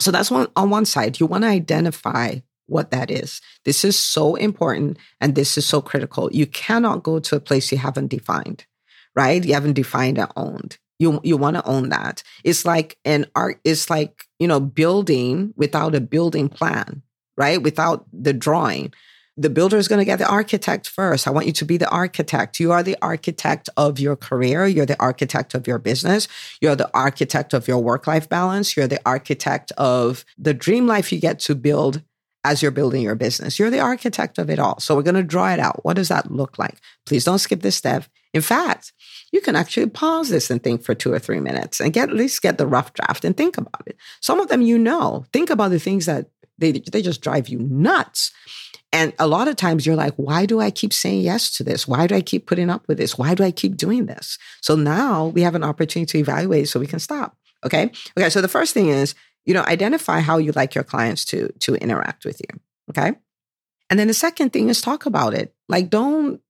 so 0.00 0.10
that's 0.10 0.30
one 0.30 0.48
on 0.56 0.70
one 0.70 0.84
side. 0.84 1.20
You 1.20 1.26
want 1.26 1.44
to 1.44 1.48
identify 1.48 2.36
what 2.66 2.90
that 2.90 3.10
is. 3.10 3.40
This 3.64 3.84
is 3.84 3.98
so 3.98 4.34
important 4.34 4.98
and 5.20 5.34
this 5.34 5.56
is 5.56 5.66
so 5.66 5.80
critical. 5.80 6.28
You 6.32 6.46
cannot 6.46 7.02
go 7.02 7.18
to 7.20 7.36
a 7.36 7.40
place 7.40 7.70
you 7.70 7.78
haven't 7.78 8.08
defined, 8.08 8.66
right? 9.14 9.44
You 9.44 9.54
haven't 9.54 9.74
defined 9.74 10.18
and 10.18 10.30
owned. 10.36 10.78
You 10.98 11.20
you 11.22 11.36
want 11.36 11.56
to 11.56 11.66
own 11.66 11.90
that. 11.90 12.22
It's 12.44 12.64
like 12.64 12.98
an 13.04 13.26
art. 13.34 13.60
It's 13.64 13.90
like 13.90 14.24
you 14.38 14.48
know 14.48 14.60
building 14.60 15.52
without 15.56 15.94
a 15.94 16.00
building 16.00 16.48
plan, 16.48 17.02
right? 17.36 17.62
Without 17.62 18.06
the 18.12 18.32
drawing. 18.32 18.92
The 19.38 19.50
builder 19.50 19.76
is 19.76 19.86
going 19.86 19.98
to 19.98 20.06
get 20.06 20.18
the 20.18 20.26
architect 20.26 20.88
first. 20.88 21.26
I 21.26 21.30
want 21.30 21.46
you 21.46 21.52
to 21.52 21.64
be 21.66 21.76
the 21.76 21.90
architect. 21.90 22.58
You 22.58 22.72
are 22.72 22.82
the 22.82 22.96
architect 23.02 23.68
of 23.76 24.00
your 24.00 24.16
career. 24.16 24.66
You're 24.66 24.86
the 24.86 24.98
architect 24.98 25.52
of 25.52 25.66
your 25.66 25.78
business. 25.78 26.26
You're 26.62 26.74
the 26.74 26.90
architect 26.94 27.52
of 27.52 27.68
your 27.68 27.78
work 27.78 28.06
life 28.06 28.30
balance. 28.30 28.74
You're 28.74 28.88
the 28.88 29.00
architect 29.04 29.72
of 29.76 30.24
the 30.38 30.54
dream 30.54 30.86
life 30.86 31.12
you 31.12 31.20
get 31.20 31.38
to 31.40 31.54
build 31.54 32.02
as 32.46 32.62
you're 32.62 32.70
building 32.70 33.02
your 33.02 33.16
business. 33.16 33.58
You're 33.58 33.70
the 33.70 33.80
architect 33.80 34.38
of 34.38 34.48
it 34.48 34.58
all. 34.58 34.78
So 34.78 34.94
we're 34.94 35.02
going 35.02 35.16
to 35.16 35.22
draw 35.22 35.52
it 35.52 35.58
out. 35.58 35.84
What 35.84 35.96
does 35.96 36.08
that 36.08 36.30
look 36.30 36.58
like? 36.58 36.78
Please 37.04 37.24
don't 37.24 37.40
skip 37.40 37.60
this 37.60 37.76
step. 37.76 38.04
In 38.34 38.42
fact, 38.42 38.92
you 39.32 39.40
can 39.40 39.56
actually 39.56 39.86
pause 39.86 40.28
this 40.28 40.50
and 40.50 40.62
think 40.62 40.82
for 40.82 40.94
two 40.94 41.12
or 41.12 41.18
three 41.18 41.40
minutes 41.40 41.80
and 41.80 41.92
get 41.92 42.08
at 42.08 42.14
least 42.14 42.42
get 42.42 42.58
the 42.58 42.66
rough 42.66 42.92
draft 42.92 43.24
and 43.24 43.36
think 43.36 43.56
about 43.56 43.82
it. 43.86 43.96
Some 44.20 44.40
of 44.40 44.48
them 44.48 44.62
you 44.62 44.78
know. 44.78 45.24
Think 45.32 45.50
about 45.50 45.70
the 45.70 45.78
things 45.78 46.06
that 46.06 46.30
they 46.58 46.72
they 46.72 47.02
just 47.02 47.22
drive 47.22 47.48
you 47.48 47.58
nuts. 47.58 48.32
And 48.92 49.12
a 49.18 49.26
lot 49.26 49.48
of 49.48 49.56
times 49.56 49.84
you're 49.84 49.96
like, 49.96 50.14
why 50.14 50.46
do 50.46 50.60
I 50.60 50.70
keep 50.70 50.92
saying 50.92 51.20
yes 51.20 51.50
to 51.56 51.64
this? 51.64 51.88
Why 51.88 52.06
do 52.06 52.14
I 52.14 52.20
keep 52.20 52.46
putting 52.46 52.70
up 52.70 52.86
with 52.88 52.98
this? 52.98 53.18
Why 53.18 53.34
do 53.34 53.42
I 53.42 53.50
keep 53.50 53.76
doing 53.76 54.06
this? 54.06 54.38
So 54.62 54.76
now 54.76 55.26
we 55.26 55.42
have 55.42 55.54
an 55.54 55.64
opportunity 55.64 56.10
to 56.12 56.18
evaluate 56.18 56.68
so 56.68 56.80
we 56.80 56.86
can 56.86 57.00
stop. 57.00 57.36
Okay. 57.64 57.90
Okay. 58.16 58.30
So 58.30 58.40
the 58.40 58.48
first 58.48 58.74
thing 58.74 58.88
is 58.88 59.14
you 59.46 59.54
know, 59.54 59.62
identify 59.62 60.20
how 60.20 60.38
you 60.38 60.52
like 60.52 60.74
your 60.74 60.84
clients 60.84 61.24
to 61.26 61.48
to 61.60 61.76
interact 61.76 62.24
with 62.24 62.40
you. 62.40 62.60
Okay. 62.90 63.16
And 63.88 63.98
then 63.98 64.08
the 64.08 64.14
second 64.14 64.52
thing 64.52 64.68
is 64.68 64.80
talk 64.80 65.06
about 65.06 65.32
it. 65.32 65.54
Like 65.68 65.88
don't 65.88 66.40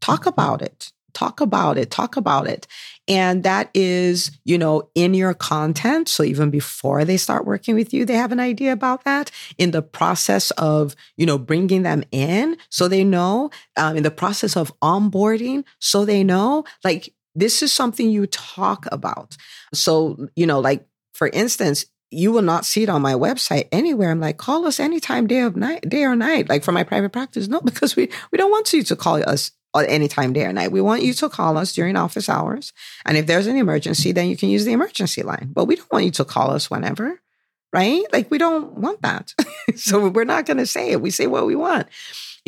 talk 0.00 0.20
mm-hmm. 0.20 0.28
about 0.30 0.62
it. 0.62 0.92
Talk 1.18 1.40
about 1.40 1.76
it. 1.78 1.90
Talk 1.90 2.16
about 2.16 2.46
it. 2.46 2.68
And 3.08 3.42
that 3.42 3.70
is, 3.74 4.30
you 4.44 4.56
know, 4.56 4.88
in 4.94 5.14
your 5.14 5.34
content. 5.34 6.08
So 6.08 6.22
even 6.22 6.48
before 6.48 7.04
they 7.04 7.16
start 7.16 7.44
working 7.44 7.74
with 7.74 7.92
you, 7.92 8.04
they 8.04 8.14
have 8.14 8.30
an 8.30 8.38
idea 8.38 8.70
about 8.70 9.02
that 9.02 9.32
in 9.56 9.72
the 9.72 9.82
process 9.82 10.52
of, 10.52 10.94
you 11.16 11.26
know, 11.26 11.36
bringing 11.36 11.82
them 11.82 12.04
in. 12.12 12.56
So 12.70 12.86
they 12.86 13.02
know 13.02 13.50
um, 13.76 13.96
in 13.96 14.04
the 14.04 14.12
process 14.12 14.56
of 14.56 14.72
onboarding. 14.80 15.64
So 15.80 16.04
they 16.04 16.22
know 16.22 16.62
like 16.84 17.12
this 17.34 17.64
is 17.64 17.72
something 17.72 18.08
you 18.08 18.28
talk 18.28 18.86
about. 18.92 19.36
So, 19.74 20.28
you 20.36 20.46
know, 20.46 20.60
like 20.60 20.86
for 21.14 21.26
instance, 21.32 21.84
you 22.12 22.30
will 22.30 22.42
not 22.42 22.64
see 22.64 22.84
it 22.84 22.88
on 22.88 23.02
my 23.02 23.14
website 23.14 23.66
anywhere. 23.72 24.12
I'm 24.12 24.20
like, 24.20 24.36
call 24.38 24.66
us 24.66 24.78
anytime, 24.78 25.26
day 25.26 25.40
of 25.40 25.56
night, 25.56 25.88
day 25.88 26.04
or 26.04 26.14
night, 26.14 26.48
like 26.48 26.62
for 26.62 26.70
my 26.70 26.84
private 26.84 27.10
practice. 27.10 27.48
No, 27.48 27.60
because 27.64 27.96
we 27.96 28.08
we 28.30 28.38
don't 28.38 28.52
want 28.52 28.72
you 28.72 28.84
to 28.84 28.94
call 28.94 29.16
us 29.28 29.50
Uh, 29.74 29.84
anytime, 29.86 30.32
day 30.32 30.44
or 30.44 30.52
night. 30.52 30.72
We 30.72 30.80
want 30.80 31.02
you 31.02 31.12
to 31.12 31.28
call 31.28 31.58
us 31.58 31.74
during 31.74 31.94
office 31.94 32.28
hours. 32.28 32.72
And 33.04 33.18
if 33.18 33.26
there's 33.26 33.46
an 33.46 33.56
emergency, 33.56 34.12
then 34.12 34.28
you 34.28 34.36
can 34.36 34.48
use 34.48 34.64
the 34.64 34.72
emergency 34.72 35.22
line. 35.22 35.50
But 35.52 35.66
we 35.66 35.76
don't 35.76 35.92
want 35.92 36.06
you 36.06 36.10
to 36.12 36.24
call 36.24 36.50
us 36.50 36.70
whenever. 36.70 37.20
right? 37.72 38.02
Like 38.12 38.30
we 38.30 38.38
don't 38.38 38.78
want 38.78 39.02
that. 39.02 39.34
so 39.76 40.08
we're 40.08 40.24
not 40.24 40.46
going 40.46 40.56
to 40.56 40.66
say 40.66 40.92
it. 40.92 41.02
We 41.02 41.10
say 41.10 41.26
what 41.26 41.46
we 41.46 41.54
want 41.54 41.86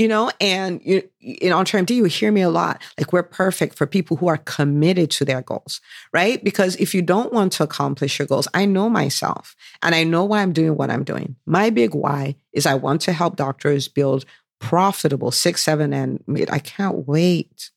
you 0.01 0.09
know, 0.09 0.31
and 0.41 0.81
you, 0.83 1.07
in 1.21 1.53
EntreMD, 1.53 1.91
you 1.91 2.05
hear 2.05 2.33
me 2.33 2.41
a 2.41 2.49
lot. 2.49 2.81
Like 2.97 3.13
we're 3.13 3.23
perfect 3.23 3.77
for 3.77 3.87
people 3.87 4.17
who 4.17 4.29
are 4.29 4.39
committed 4.39 5.11
to 5.13 5.27
their 5.27 5.43
goals, 5.43 5.83
right? 6.11 6.43
Because 6.43 6.75
if 6.77 6.95
you 6.95 7.03
don't 7.03 7.35
want 7.35 7.53
to 7.53 7.65
accomplish 7.65 8.19
your 8.19 8.27
goals, 8.27 8.49
I 8.55 8.65
know 8.65 8.89
myself 8.89 9.55
and 9.83 9.95
I 9.95 10.05
know 10.05 10.25
why 10.25 10.41
I'm 10.41 10.55
doing 10.55 10.75
what 10.75 10.91
I'm 10.91 11.05
doing. 11.05 11.37
My 11.45 11.69
big 11.69 11.95
why 11.95 12.37
is 12.55 12.65
I 12.65 12.77
want 12.77 13.03
to 13.03 13.13
help 13.13 13.37
doctors 13.37 13.89
build 13.89 14.25
profitable 14.61 15.31
six, 15.31 15.63
seven, 15.63 15.93
and 15.93 16.23
I 16.51 16.59
can't 16.59 17.09
wait 17.09 17.71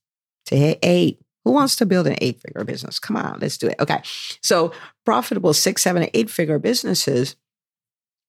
to 0.46 0.56
hit 0.56 0.80
eight. 0.84 1.20
Who 1.46 1.52
wants 1.52 1.76
to 1.78 1.86
build 1.86 2.08
an 2.08 2.16
eight 2.22 2.42
figure 2.42 2.64
business? 2.64 3.00
Come 3.00 3.18
on, 3.18 3.40
let's 3.40 3.58
do 3.58 3.68
it. 3.68 3.76
Okay. 3.80 4.02
So 4.42 4.72
profitable 5.06 5.54
six, 5.54 5.82
seven, 5.82 6.08
eight 6.14 6.30
figure 6.30 6.60
businesses 6.60 7.36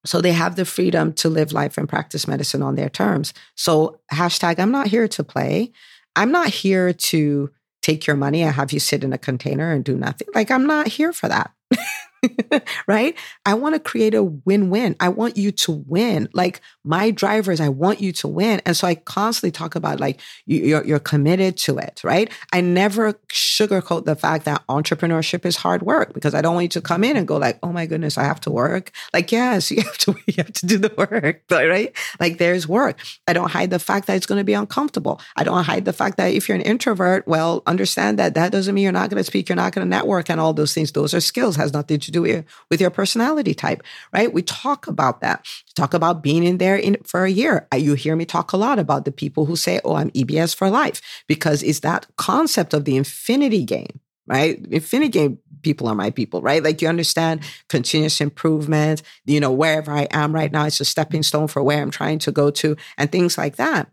so 0.04 0.20
they 0.20 0.32
have 0.32 0.56
the 0.56 0.64
freedom 0.64 1.12
to 1.14 1.28
live 1.28 1.52
life 1.52 1.78
and 1.78 1.88
practice 1.88 2.28
medicine 2.28 2.62
on 2.62 2.74
their 2.74 2.88
terms. 2.88 3.32
So 3.56 4.00
hashtag, 4.12 4.58
I'm 4.58 4.70
not 4.70 4.88
here 4.88 5.08
to 5.08 5.24
play. 5.24 5.72
I'm 6.14 6.30
not 6.30 6.48
here 6.48 6.92
to 6.92 7.50
take 7.82 8.06
your 8.06 8.16
money 8.16 8.42
and 8.42 8.54
have 8.54 8.72
you 8.72 8.80
sit 8.80 9.04
in 9.04 9.12
a 9.12 9.18
container 9.18 9.72
and 9.72 9.84
do 9.84 9.96
nothing. 9.96 10.28
Like, 10.34 10.50
I'm 10.50 10.66
not 10.66 10.88
here 10.88 11.12
for 11.12 11.28
that. 11.28 11.52
right? 12.86 13.16
I 13.46 13.54
want 13.54 13.74
to 13.74 13.80
create 13.80 14.14
a 14.14 14.22
win 14.22 14.70
win. 14.70 14.96
I 15.00 15.08
want 15.08 15.36
you 15.36 15.52
to 15.52 15.72
win. 15.72 16.28
Like 16.32 16.60
my 16.84 17.10
drivers, 17.10 17.60
I 17.60 17.68
want 17.68 18.00
you 18.00 18.12
to 18.12 18.28
win. 18.28 18.60
And 18.66 18.76
so 18.76 18.86
I 18.86 18.94
constantly 18.94 19.50
talk 19.50 19.74
about 19.74 20.00
like 20.00 20.20
you're, 20.46 20.84
you're 20.84 20.98
committed 20.98 21.56
to 21.58 21.78
it, 21.78 22.02
right? 22.04 22.30
I 22.52 22.60
never 22.60 23.14
sugarcoat 23.28 24.04
the 24.04 24.16
fact 24.16 24.44
that 24.44 24.62
entrepreneurship 24.68 25.44
is 25.44 25.56
hard 25.56 25.82
work 25.82 26.14
because 26.14 26.34
I 26.34 26.42
don't 26.42 26.54
want 26.54 26.64
you 26.64 26.68
to 26.70 26.80
come 26.80 27.04
in 27.04 27.16
and 27.16 27.26
go 27.26 27.36
like, 27.36 27.58
oh 27.62 27.72
my 27.72 27.86
goodness, 27.86 28.18
I 28.18 28.24
have 28.24 28.40
to 28.40 28.50
work. 28.50 28.92
Like, 29.12 29.32
yes, 29.32 29.70
you 29.74 29.82
have 29.82 29.98
to, 29.98 30.14
you 30.26 30.34
have 30.38 30.52
to 30.52 30.66
do 30.66 30.78
the 30.78 30.92
work, 30.96 31.42
right? 31.50 31.94
Like 32.20 32.38
there's 32.38 32.68
work. 32.68 32.98
I 33.26 33.32
don't 33.32 33.50
hide 33.50 33.70
the 33.70 33.78
fact 33.78 34.06
that 34.06 34.16
it's 34.16 34.26
going 34.26 34.40
to 34.40 34.44
be 34.44 34.54
uncomfortable. 34.54 35.20
I 35.36 35.44
don't 35.44 35.64
hide 35.64 35.84
the 35.84 35.92
fact 35.92 36.16
that 36.18 36.32
if 36.32 36.48
you're 36.48 36.56
an 36.56 36.62
introvert, 36.62 37.26
well, 37.26 37.62
understand 37.66 38.18
that 38.18 38.34
that 38.34 38.52
doesn't 38.52 38.74
mean 38.74 38.84
you're 38.84 38.92
not 38.92 39.10
going 39.10 39.20
to 39.20 39.24
speak, 39.24 39.48
you're 39.48 39.56
not 39.56 39.72
going 39.72 39.86
to 39.86 39.88
network 39.88 40.30
and 40.30 40.40
all 40.40 40.52
those 40.52 40.74
things. 40.74 40.92
Those 40.92 41.14
are 41.14 41.20
skills, 41.54 41.64
has 41.64 41.72
nothing 41.72 42.00
to 42.00 42.10
do 42.10 42.22
with, 42.22 42.44
with 42.70 42.80
your 42.80 42.90
personality 42.90 43.54
type, 43.54 43.82
right? 44.12 44.32
We 44.32 44.42
talk 44.42 44.86
about 44.86 45.20
that. 45.20 45.46
Talk 45.74 45.94
about 45.94 46.22
being 46.22 46.44
in 46.44 46.58
there 46.58 46.76
in, 46.76 46.96
for 47.04 47.24
a 47.24 47.30
year. 47.30 47.66
Uh, 47.72 47.76
you 47.76 47.94
hear 47.94 48.16
me 48.16 48.24
talk 48.24 48.52
a 48.52 48.56
lot 48.56 48.78
about 48.78 49.04
the 49.04 49.12
people 49.12 49.46
who 49.46 49.56
say, 49.56 49.80
oh, 49.84 49.94
I'm 49.94 50.10
EBS 50.10 50.54
for 50.54 50.70
life, 50.70 51.00
because 51.26 51.62
it's 51.62 51.80
that 51.80 52.06
concept 52.16 52.74
of 52.74 52.84
the 52.84 52.96
infinity 52.96 53.64
game, 53.64 54.00
right? 54.26 54.64
Infinity 54.70 55.10
game 55.10 55.38
people 55.62 55.88
are 55.88 55.94
my 55.94 56.10
people, 56.10 56.42
right? 56.42 56.62
Like 56.62 56.82
you 56.82 56.88
understand 56.88 57.40
continuous 57.68 58.20
improvement, 58.20 59.02
you 59.24 59.40
know, 59.40 59.52
wherever 59.52 59.90
I 59.90 60.06
am 60.10 60.34
right 60.34 60.52
now, 60.52 60.66
it's 60.66 60.80
a 60.80 60.84
stepping 60.84 61.22
stone 61.22 61.48
for 61.48 61.62
where 61.62 61.80
I'm 61.80 61.90
trying 61.90 62.18
to 62.20 62.32
go 62.32 62.50
to 62.50 62.76
and 62.98 63.10
things 63.10 63.38
like 63.38 63.56
that. 63.56 63.88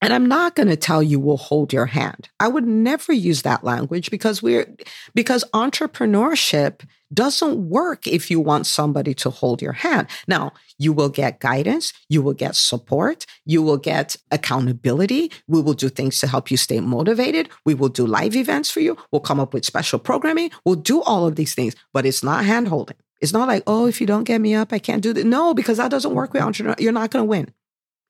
And 0.00 0.12
I'm 0.12 0.26
not 0.26 0.54
going 0.54 0.68
to 0.68 0.76
tell 0.76 1.02
you 1.02 1.18
we'll 1.18 1.36
hold 1.36 1.72
your 1.72 1.86
hand. 1.86 2.28
I 2.38 2.48
would 2.48 2.66
never 2.66 3.12
use 3.12 3.42
that 3.42 3.64
language 3.64 4.10
because 4.10 4.42
we're, 4.42 4.72
because 5.14 5.44
entrepreneurship 5.52 6.82
doesn't 7.12 7.68
work 7.68 8.06
if 8.06 8.30
you 8.30 8.38
want 8.38 8.66
somebody 8.66 9.14
to 9.14 9.30
hold 9.30 9.60
your 9.62 9.72
hand. 9.72 10.06
Now, 10.26 10.52
you 10.78 10.92
will 10.92 11.08
get 11.08 11.40
guidance, 11.40 11.92
you 12.08 12.22
will 12.22 12.34
get 12.34 12.54
support, 12.54 13.24
you 13.44 13.62
will 13.62 13.78
get 13.78 14.16
accountability. 14.30 15.32
We 15.48 15.62
will 15.62 15.74
do 15.74 15.88
things 15.88 16.20
to 16.20 16.26
help 16.26 16.50
you 16.50 16.56
stay 16.56 16.80
motivated. 16.80 17.48
We 17.64 17.74
will 17.74 17.88
do 17.88 18.06
live 18.06 18.36
events 18.36 18.70
for 18.70 18.80
you. 18.80 18.96
We'll 19.10 19.20
come 19.20 19.40
up 19.40 19.54
with 19.54 19.64
special 19.64 19.98
programming. 19.98 20.50
We'll 20.64 20.76
do 20.76 21.02
all 21.02 21.26
of 21.26 21.36
these 21.36 21.54
things, 21.54 21.74
but 21.92 22.06
it's 22.06 22.22
not 22.22 22.44
hand 22.44 22.68
holding. 22.68 22.96
It's 23.20 23.32
not 23.32 23.48
like, 23.48 23.64
oh, 23.66 23.86
if 23.86 24.00
you 24.00 24.06
don't 24.06 24.24
get 24.24 24.40
me 24.40 24.54
up, 24.54 24.72
I 24.72 24.78
can't 24.78 25.02
do 25.02 25.12
that. 25.12 25.26
No, 25.26 25.54
because 25.54 25.78
that 25.78 25.90
doesn't 25.90 26.14
work 26.14 26.32
with 26.32 26.42
entrepreneur. 26.42 26.76
You're 26.78 26.92
not 26.92 27.10
going 27.10 27.24
to 27.24 27.28
win. 27.28 27.52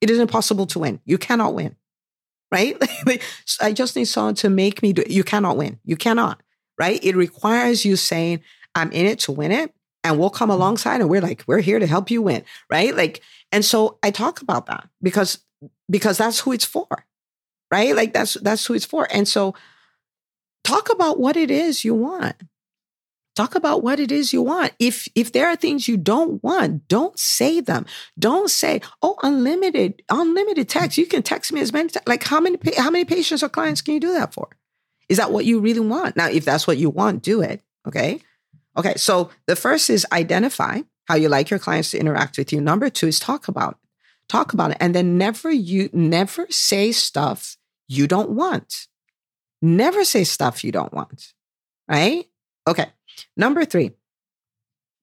It 0.00 0.10
is 0.10 0.18
impossible 0.18 0.66
to 0.66 0.78
win. 0.80 1.00
You 1.06 1.18
cannot 1.18 1.54
win. 1.54 1.76
Right? 2.50 2.76
I 3.60 3.72
just 3.72 3.96
need 3.96 4.06
someone 4.06 4.34
to 4.36 4.48
make 4.48 4.82
me 4.82 4.92
do 4.92 5.02
it. 5.02 5.10
You 5.10 5.24
cannot 5.24 5.56
win. 5.56 5.78
You 5.84 5.96
cannot. 5.96 6.42
Right? 6.78 7.02
It 7.02 7.16
requires 7.16 7.84
you 7.84 7.96
saying, 7.96 8.40
I'm 8.74 8.92
in 8.92 9.06
it 9.06 9.18
to 9.20 9.32
win 9.32 9.52
it. 9.52 9.74
And 10.04 10.18
we'll 10.18 10.30
come 10.30 10.48
mm-hmm. 10.48 10.60
alongside 10.60 11.00
and 11.00 11.10
we're 11.10 11.20
like, 11.20 11.44
we're 11.46 11.60
here 11.60 11.78
to 11.78 11.86
help 11.86 12.10
you 12.10 12.22
win. 12.22 12.44
Right? 12.70 12.94
Like, 12.94 13.20
and 13.52 13.64
so 13.64 13.98
I 14.02 14.10
talk 14.10 14.40
about 14.40 14.66
that 14.66 14.88
because 15.02 15.38
because 15.90 16.18
that's 16.18 16.40
who 16.40 16.52
it's 16.52 16.64
for. 16.64 16.86
Right? 17.70 17.94
Like 17.94 18.12
that's 18.12 18.34
that's 18.34 18.64
who 18.66 18.74
it's 18.74 18.84
for. 18.84 19.06
And 19.10 19.28
so 19.28 19.54
talk 20.64 20.90
about 20.90 21.18
what 21.18 21.36
it 21.36 21.50
is 21.50 21.84
you 21.84 21.94
want 21.94 22.36
talk 23.38 23.54
about 23.54 23.84
what 23.84 24.00
it 24.00 24.10
is 24.10 24.32
you 24.32 24.42
want. 24.42 24.72
If 24.80 25.06
if 25.14 25.30
there 25.30 25.46
are 25.46 25.54
things 25.54 25.86
you 25.86 25.96
don't 25.96 26.42
want 26.42 26.88
don't 26.88 27.16
say 27.16 27.60
them. 27.60 27.86
Don't 28.18 28.50
say 28.50 28.80
oh 29.00 29.16
unlimited 29.22 30.02
unlimited 30.10 30.68
text. 30.68 30.98
You 30.98 31.06
can 31.06 31.22
text 31.22 31.52
me 31.52 31.60
as 31.60 31.72
many 31.72 31.90
like 32.06 32.24
how 32.24 32.40
many 32.40 32.58
how 32.76 32.90
many 32.90 33.04
patients 33.04 33.44
or 33.44 33.48
clients 33.48 33.80
can 33.80 33.94
you 33.94 34.00
do 34.00 34.12
that 34.14 34.34
for? 34.34 34.48
Is 35.08 35.18
that 35.18 35.30
what 35.30 35.44
you 35.44 35.60
really 35.60 35.80
want? 35.80 36.16
Now 36.16 36.28
if 36.28 36.44
that's 36.44 36.66
what 36.66 36.78
you 36.78 36.90
want 36.90 37.22
do 37.22 37.40
it 37.40 37.62
okay? 37.86 38.20
Okay 38.76 38.94
so 38.96 39.30
the 39.46 39.54
first 39.54 39.88
is 39.88 40.04
identify 40.10 40.80
how 41.06 41.14
you 41.14 41.28
like 41.28 41.48
your 41.48 41.60
clients 41.60 41.92
to 41.92 41.98
interact 41.98 42.38
with 42.38 42.52
you. 42.52 42.60
Number 42.60 42.90
two 42.90 43.06
is 43.06 43.20
talk 43.20 43.46
about 43.46 43.74
it. 43.74 43.78
Talk 44.28 44.52
about 44.52 44.72
it 44.72 44.78
and 44.80 44.96
then 44.96 45.16
never 45.16 45.50
you 45.50 45.90
never 45.92 46.48
say 46.50 46.90
stuff 46.90 47.56
you 47.86 48.08
don't 48.08 48.30
want. 48.30 48.88
Never 49.62 50.04
say 50.04 50.24
stuff 50.24 50.64
you 50.64 50.72
don't 50.72 50.92
want 50.92 51.34
right? 51.88 52.26
Okay 52.66 52.88
Number 53.36 53.64
three, 53.64 53.92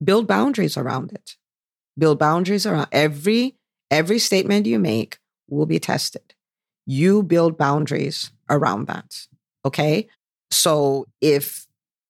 build 0.03 0.27
boundaries 0.27 0.77
around 0.77 1.11
it. 1.11 1.35
Build 1.97 2.19
boundaries 2.19 2.65
around 2.65 2.87
every 2.91 3.55
every 3.91 4.19
statement 4.19 4.65
you 4.65 4.79
make 4.79 5.19
will 5.47 5.65
be 5.65 5.79
tested. 5.79 6.33
You 6.85 7.23
build 7.23 7.57
boundaries 7.57 8.31
around 8.49 8.87
that. 8.87 9.27
Okay. 9.63 10.07
So 10.51 11.07
if 11.21 11.65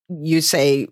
you 0.09 0.41
say 0.41 0.87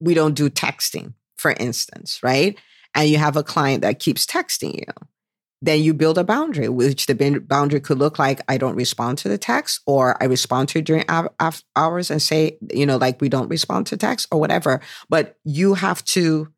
we 0.00 0.14
don't 0.14 0.34
do 0.34 0.50
texting, 0.50 1.14
for 1.36 1.52
instance, 1.52 2.20
right? 2.22 2.58
And 2.94 3.08
you 3.08 3.18
have 3.18 3.36
a 3.36 3.44
client 3.44 3.82
that 3.82 4.00
keeps 4.00 4.26
texting 4.26 4.74
you, 4.74 5.08
then 5.62 5.82
you 5.82 5.92
build 5.92 6.16
a 6.16 6.24
boundary, 6.24 6.68
which 6.68 7.06
the 7.06 7.40
boundary 7.46 7.80
could 7.80 7.98
look 7.98 8.18
like 8.18 8.40
I 8.48 8.56
don't 8.56 8.76
respond 8.76 9.18
to 9.18 9.28
the 9.28 9.36
text, 9.36 9.80
or 9.86 10.20
I 10.22 10.26
respond 10.26 10.70
to 10.70 10.78
it 10.78 10.86
during 10.86 11.04
hours 11.76 12.10
and 12.10 12.22
say, 12.22 12.58
you 12.72 12.86
know, 12.86 12.96
like 12.96 13.20
we 13.20 13.28
don't 13.28 13.48
respond 13.48 13.86
to 13.88 13.96
text 13.96 14.26
or 14.32 14.40
whatever. 14.40 14.80
But 15.08 15.36
you 15.44 15.74
have 15.74 16.02
to, 16.06 16.48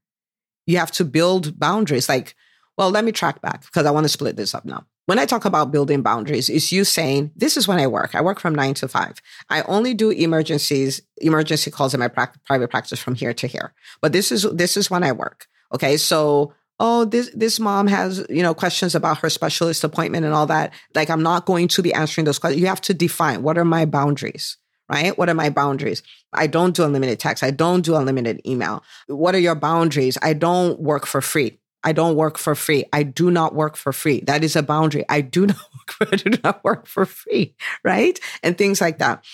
you 0.67 0.79
have 0.79 0.93
to 0.93 1.05
build 1.05 1.59
boundaries. 1.59 2.09
Like, 2.09 2.37
well, 2.79 2.91
let 2.91 3.05
me 3.05 3.13
track 3.13 3.43
back 3.43 3.63
because 3.63 3.87
I 3.87 3.91
want 3.91 4.05
to 4.05 4.09
split 4.09 4.37
this 4.37 4.55
up 4.55 4.65
now. 4.65 4.87
When 5.07 5.19
I 5.19 5.27
talk 5.27 5.45
about 5.45 5.73
building 5.73 6.03
boundaries, 6.03 6.49
it's 6.49 6.71
you 6.71 6.85
saying, 6.85 7.33
this 7.35 7.57
is 7.57 7.67
when 7.67 7.81
I 7.81 7.89
work. 7.89 8.15
I 8.15 8.21
work 8.23 8.39
from 8.39 8.55
nine 8.55 8.75
to 8.75 8.87
five. 8.87 9.21
I 9.51 9.63
only 9.63 9.95
do 9.95 10.11
emergencies, 10.11 11.03
emergency 11.17 11.73
calls 11.73 11.93
in 11.93 11.99
my 11.99 12.07
pra- 12.07 12.33
private 12.47 12.71
practice 12.71 13.01
from 13.01 13.17
here 13.17 13.35
to 13.35 13.49
here. 13.49 13.75
But 14.01 14.13
this 14.13 14.31
is, 14.31 14.45
this 14.53 14.77
is 14.77 14.93
when 14.93 15.03
I 15.03 15.11
work. 15.11 15.49
Okay. 15.75 15.97
So 15.97 16.55
oh 16.81 17.05
this 17.05 17.31
this 17.35 17.61
mom 17.61 17.87
has 17.87 18.25
you 18.29 18.43
know 18.43 18.55
questions 18.55 18.95
about 18.95 19.19
her 19.19 19.31
specialist 19.31 19.85
appointment 19.85 20.25
and 20.25 20.35
all 20.35 20.47
that 20.47 20.73
like 20.95 21.11
i'm 21.11 21.23
not 21.23 21.47
going 21.47 21.69
to 21.69 21.83
be 21.83 21.93
answering 21.93 22.25
those 22.25 22.39
questions 22.39 22.61
you 22.61 22.67
have 22.67 22.81
to 22.81 22.95
define 22.95 23.43
what 23.43 23.59
are 23.59 23.65
my 23.65 23.85
boundaries 23.85 24.57
right 24.89 25.17
what 25.19 25.29
are 25.29 25.35
my 25.35 25.51
boundaries 25.51 26.03
i 26.33 26.47
don't 26.47 26.75
do 26.75 26.85
unlimited 26.85 27.19
text 27.19 27.43
i 27.43 27.51
don't 27.51 27.83
do 27.85 27.95
unlimited 27.95 28.41
email 28.47 28.83
what 29.07 29.35
are 29.35 29.41
your 29.41 29.55
boundaries 29.55 30.19
i 30.23 30.33
don't 30.33 30.81
work 30.81 31.07
for 31.07 31.21
free 31.21 31.59
I 31.85 31.93
don't 31.93 32.17
work 32.17 32.39
for 32.39 32.55
free. 32.55 32.85
I 32.93 33.03
do 33.03 33.31
not 33.31 33.55
work 33.55 33.77
for 33.77 33.93
free. 33.93 34.21
That 34.21 34.45
is 34.45 34.57
a 34.57 34.63
boundary. 34.63 35.05
I 35.09 35.21
do 35.21 35.47
not 35.47 35.57
work 35.57 35.91
for, 35.91 36.07
I 36.13 36.17
do 36.17 36.39
not 36.43 36.65
work 36.65 36.87
for 36.87 37.07
free, 37.07 37.55
right? 37.85 38.19
And 38.43 38.57
things 38.57 38.81
like 38.81 38.99
that. 38.99 39.25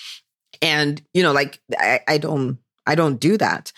And 0.61 1.01
you 1.13 1.23
know, 1.23 1.31
like 1.31 1.59
I, 1.77 2.01
I 2.07 2.17
don't 2.17 2.57
I 2.85 2.95
don't 2.95 3.19
do 3.19 3.37
that. 3.37 3.71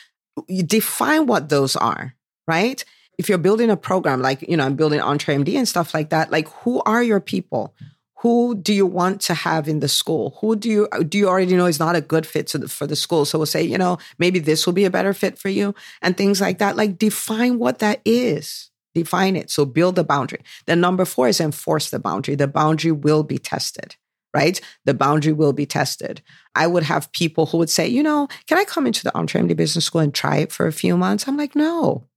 You 0.48 0.64
define 0.64 1.28
what 1.28 1.50
those 1.50 1.76
are, 1.76 2.16
right? 2.48 2.84
If 3.22 3.30
you're 3.30 3.38
building 3.38 3.70
a 3.70 3.78
program 3.78 4.20
like, 4.20 4.42
you 4.50 4.58
know, 4.58 4.66
I'm 4.66 4.76
building 4.76 5.00
EntreMD 5.00 5.56
and 5.56 5.68
stuff 5.68 5.94
like 5.94 6.10
that, 6.10 6.32
like 6.32 6.48
who 6.64 6.82
are 6.88 7.04
your 7.04 7.20
people? 7.20 7.76
Who 8.22 8.56
do 8.56 8.74
you 8.74 8.88
want 8.88 9.22
to 9.22 9.36
have 9.36 9.68
in 9.68 9.80
the 9.80 9.88
school? 9.88 10.36
Who 10.42 10.56
do 10.56 10.68
you 10.68 10.88
do 11.08 11.20
you 11.20 11.28
already 11.30 11.56
know 11.56 11.68
is 11.68 11.80
not 11.80 11.96
a 11.96 12.02
good 12.02 12.26
fit 12.26 12.48
the, 12.48 12.68
for 12.68 12.88
the 12.88 12.96
school? 12.96 13.26
So 13.26 13.38
we'll 13.38 13.46
say, 13.46 13.62
you 13.62 13.78
know, 13.78 14.00
maybe 14.18 14.40
this 14.40 14.66
will 14.66 14.74
be 14.74 14.86
a 14.86 14.90
better 14.90 15.14
fit 15.14 15.38
for 15.38 15.50
you 15.50 15.76
and 16.02 16.18
things 16.18 16.42
like 16.42 16.58
that. 16.58 16.76
Like 16.76 16.98
define 16.98 17.60
what 17.60 17.78
that 17.80 18.02
is. 18.04 18.72
Define 18.96 19.36
it. 19.36 19.52
So 19.52 19.66
build 19.66 19.96
the 19.96 20.04
boundary. 20.04 20.42
Then 20.66 20.82
number 20.82 21.06
four 21.06 21.28
is 21.28 21.40
enforce 21.40 21.92
the 21.92 22.00
boundary. 22.00 22.34
The 22.34 22.48
boundary 22.48 22.92
will 22.92 23.24
be 23.24 23.38
tested 23.38 23.96
right? 24.34 24.62
The 24.86 24.94
boundary 24.94 25.34
will 25.34 25.52
be 25.52 25.66
tested. 25.66 26.22
I 26.56 26.66
would 26.66 26.84
have 26.84 27.12
people 27.12 27.48
who 27.48 27.58
would 27.58 27.70
say, 27.70 27.88
you 27.88 28.02
know, 28.02 28.30
can 28.48 28.58
I 28.58 28.64
come 28.64 28.88
into 28.88 29.04
the 29.04 29.12
EntreMD 29.12 29.58
Business 29.58 29.84
School 29.84 30.00
and 30.00 30.14
try 30.14 30.38
it 30.38 30.54
for 30.54 30.68
a 30.68 30.72
few 30.72 30.96
months? 30.96 31.28
I'm 31.28 31.36
like, 31.36 31.54
no, 31.54 32.08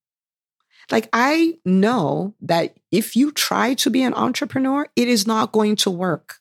like, 0.91 1.09
I 1.13 1.59
know 1.65 2.35
that 2.41 2.77
if 2.91 3.17
you 3.17 3.33
try 3.33 3.75
to 3.75 3.91
be 3.91 4.03
an 4.03 4.15
entrepreneur, 4.15 4.87
it 4.97 5.09
is 5.09 5.27
not 5.27 5.53
going 5.53 5.77
to 5.77 5.91
work. 5.91 6.37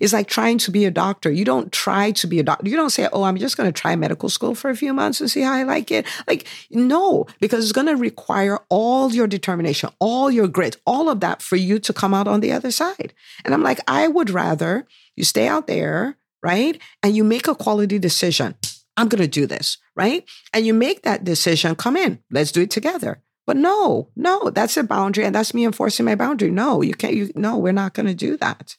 It's 0.00 0.12
like 0.12 0.26
trying 0.26 0.58
to 0.58 0.70
be 0.70 0.84
a 0.84 0.90
doctor. 0.90 1.30
You 1.30 1.44
don't 1.44 1.72
try 1.72 2.10
to 2.12 2.26
be 2.26 2.40
a 2.40 2.42
doctor. 2.42 2.68
You 2.68 2.76
don't 2.76 2.90
say, 2.90 3.08
oh, 3.12 3.22
I'm 3.22 3.36
just 3.36 3.56
going 3.56 3.72
to 3.72 3.80
try 3.80 3.94
medical 3.94 4.28
school 4.28 4.54
for 4.54 4.68
a 4.68 4.76
few 4.76 4.92
months 4.92 5.20
and 5.20 5.30
see 5.30 5.42
how 5.42 5.52
I 5.52 5.62
like 5.62 5.90
it. 5.90 6.06
Like, 6.26 6.46
no, 6.70 7.26
because 7.40 7.64
it's 7.64 7.72
going 7.72 7.86
to 7.86 7.96
require 7.96 8.58
all 8.68 9.12
your 9.12 9.26
determination, 9.26 9.90
all 10.00 10.30
your 10.30 10.48
grit, 10.48 10.76
all 10.86 11.08
of 11.08 11.20
that 11.20 11.40
for 11.40 11.56
you 11.56 11.78
to 11.78 11.92
come 11.92 12.14
out 12.14 12.28
on 12.28 12.40
the 12.40 12.52
other 12.52 12.70
side. 12.70 13.14
And 13.44 13.54
I'm 13.54 13.62
like, 13.62 13.80
I 13.86 14.08
would 14.08 14.30
rather 14.30 14.86
you 15.14 15.24
stay 15.24 15.46
out 15.46 15.66
there, 15.66 16.18
right? 16.42 16.80
And 17.02 17.16
you 17.16 17.24
make 17.24 17.46
a 17.46 17.54
quality 17.54 17.98
decision. 17.98 18.56
I'm 18.96 19.08
going 19.08 19.22
to 19.22 19.28
do 19.28 19.46
this, 19.46 19.78
right? 19.94 20.24
And 20.52 20.66
you 20.66 20.74
make 20.74 21.02
that 21.02 21.22
decision, 21.22 21.76
come 21.76 21.96
in, 21.96 22.20
let's 22.30 22.50
do 22.50 22.62
it 22.62 22.70
together. 22.70 23.22
But 23.46 23.56
no, 23.56 24.10
no, 24.16 24.50
that's 24.50 24.76
a 24.76 24.82
boundary 24.82 25.24
and 25.24 25.34
that's 25.34 25.54
me 25.54 25.64
enforcing 25.64 26.04
my 26.04 26.16
boundary. 26.16 26.50
No, 26.50 26.82
you 26.82 26.94
can't, 26.94 27.14
you, 27.14 27.30
no, 27.36 27.56
we're 27.56 27.72
not 27.72 27.94
going 27.94 28.06
to 28.06 28.14
do 28.14 28.36
that 28.38 28.76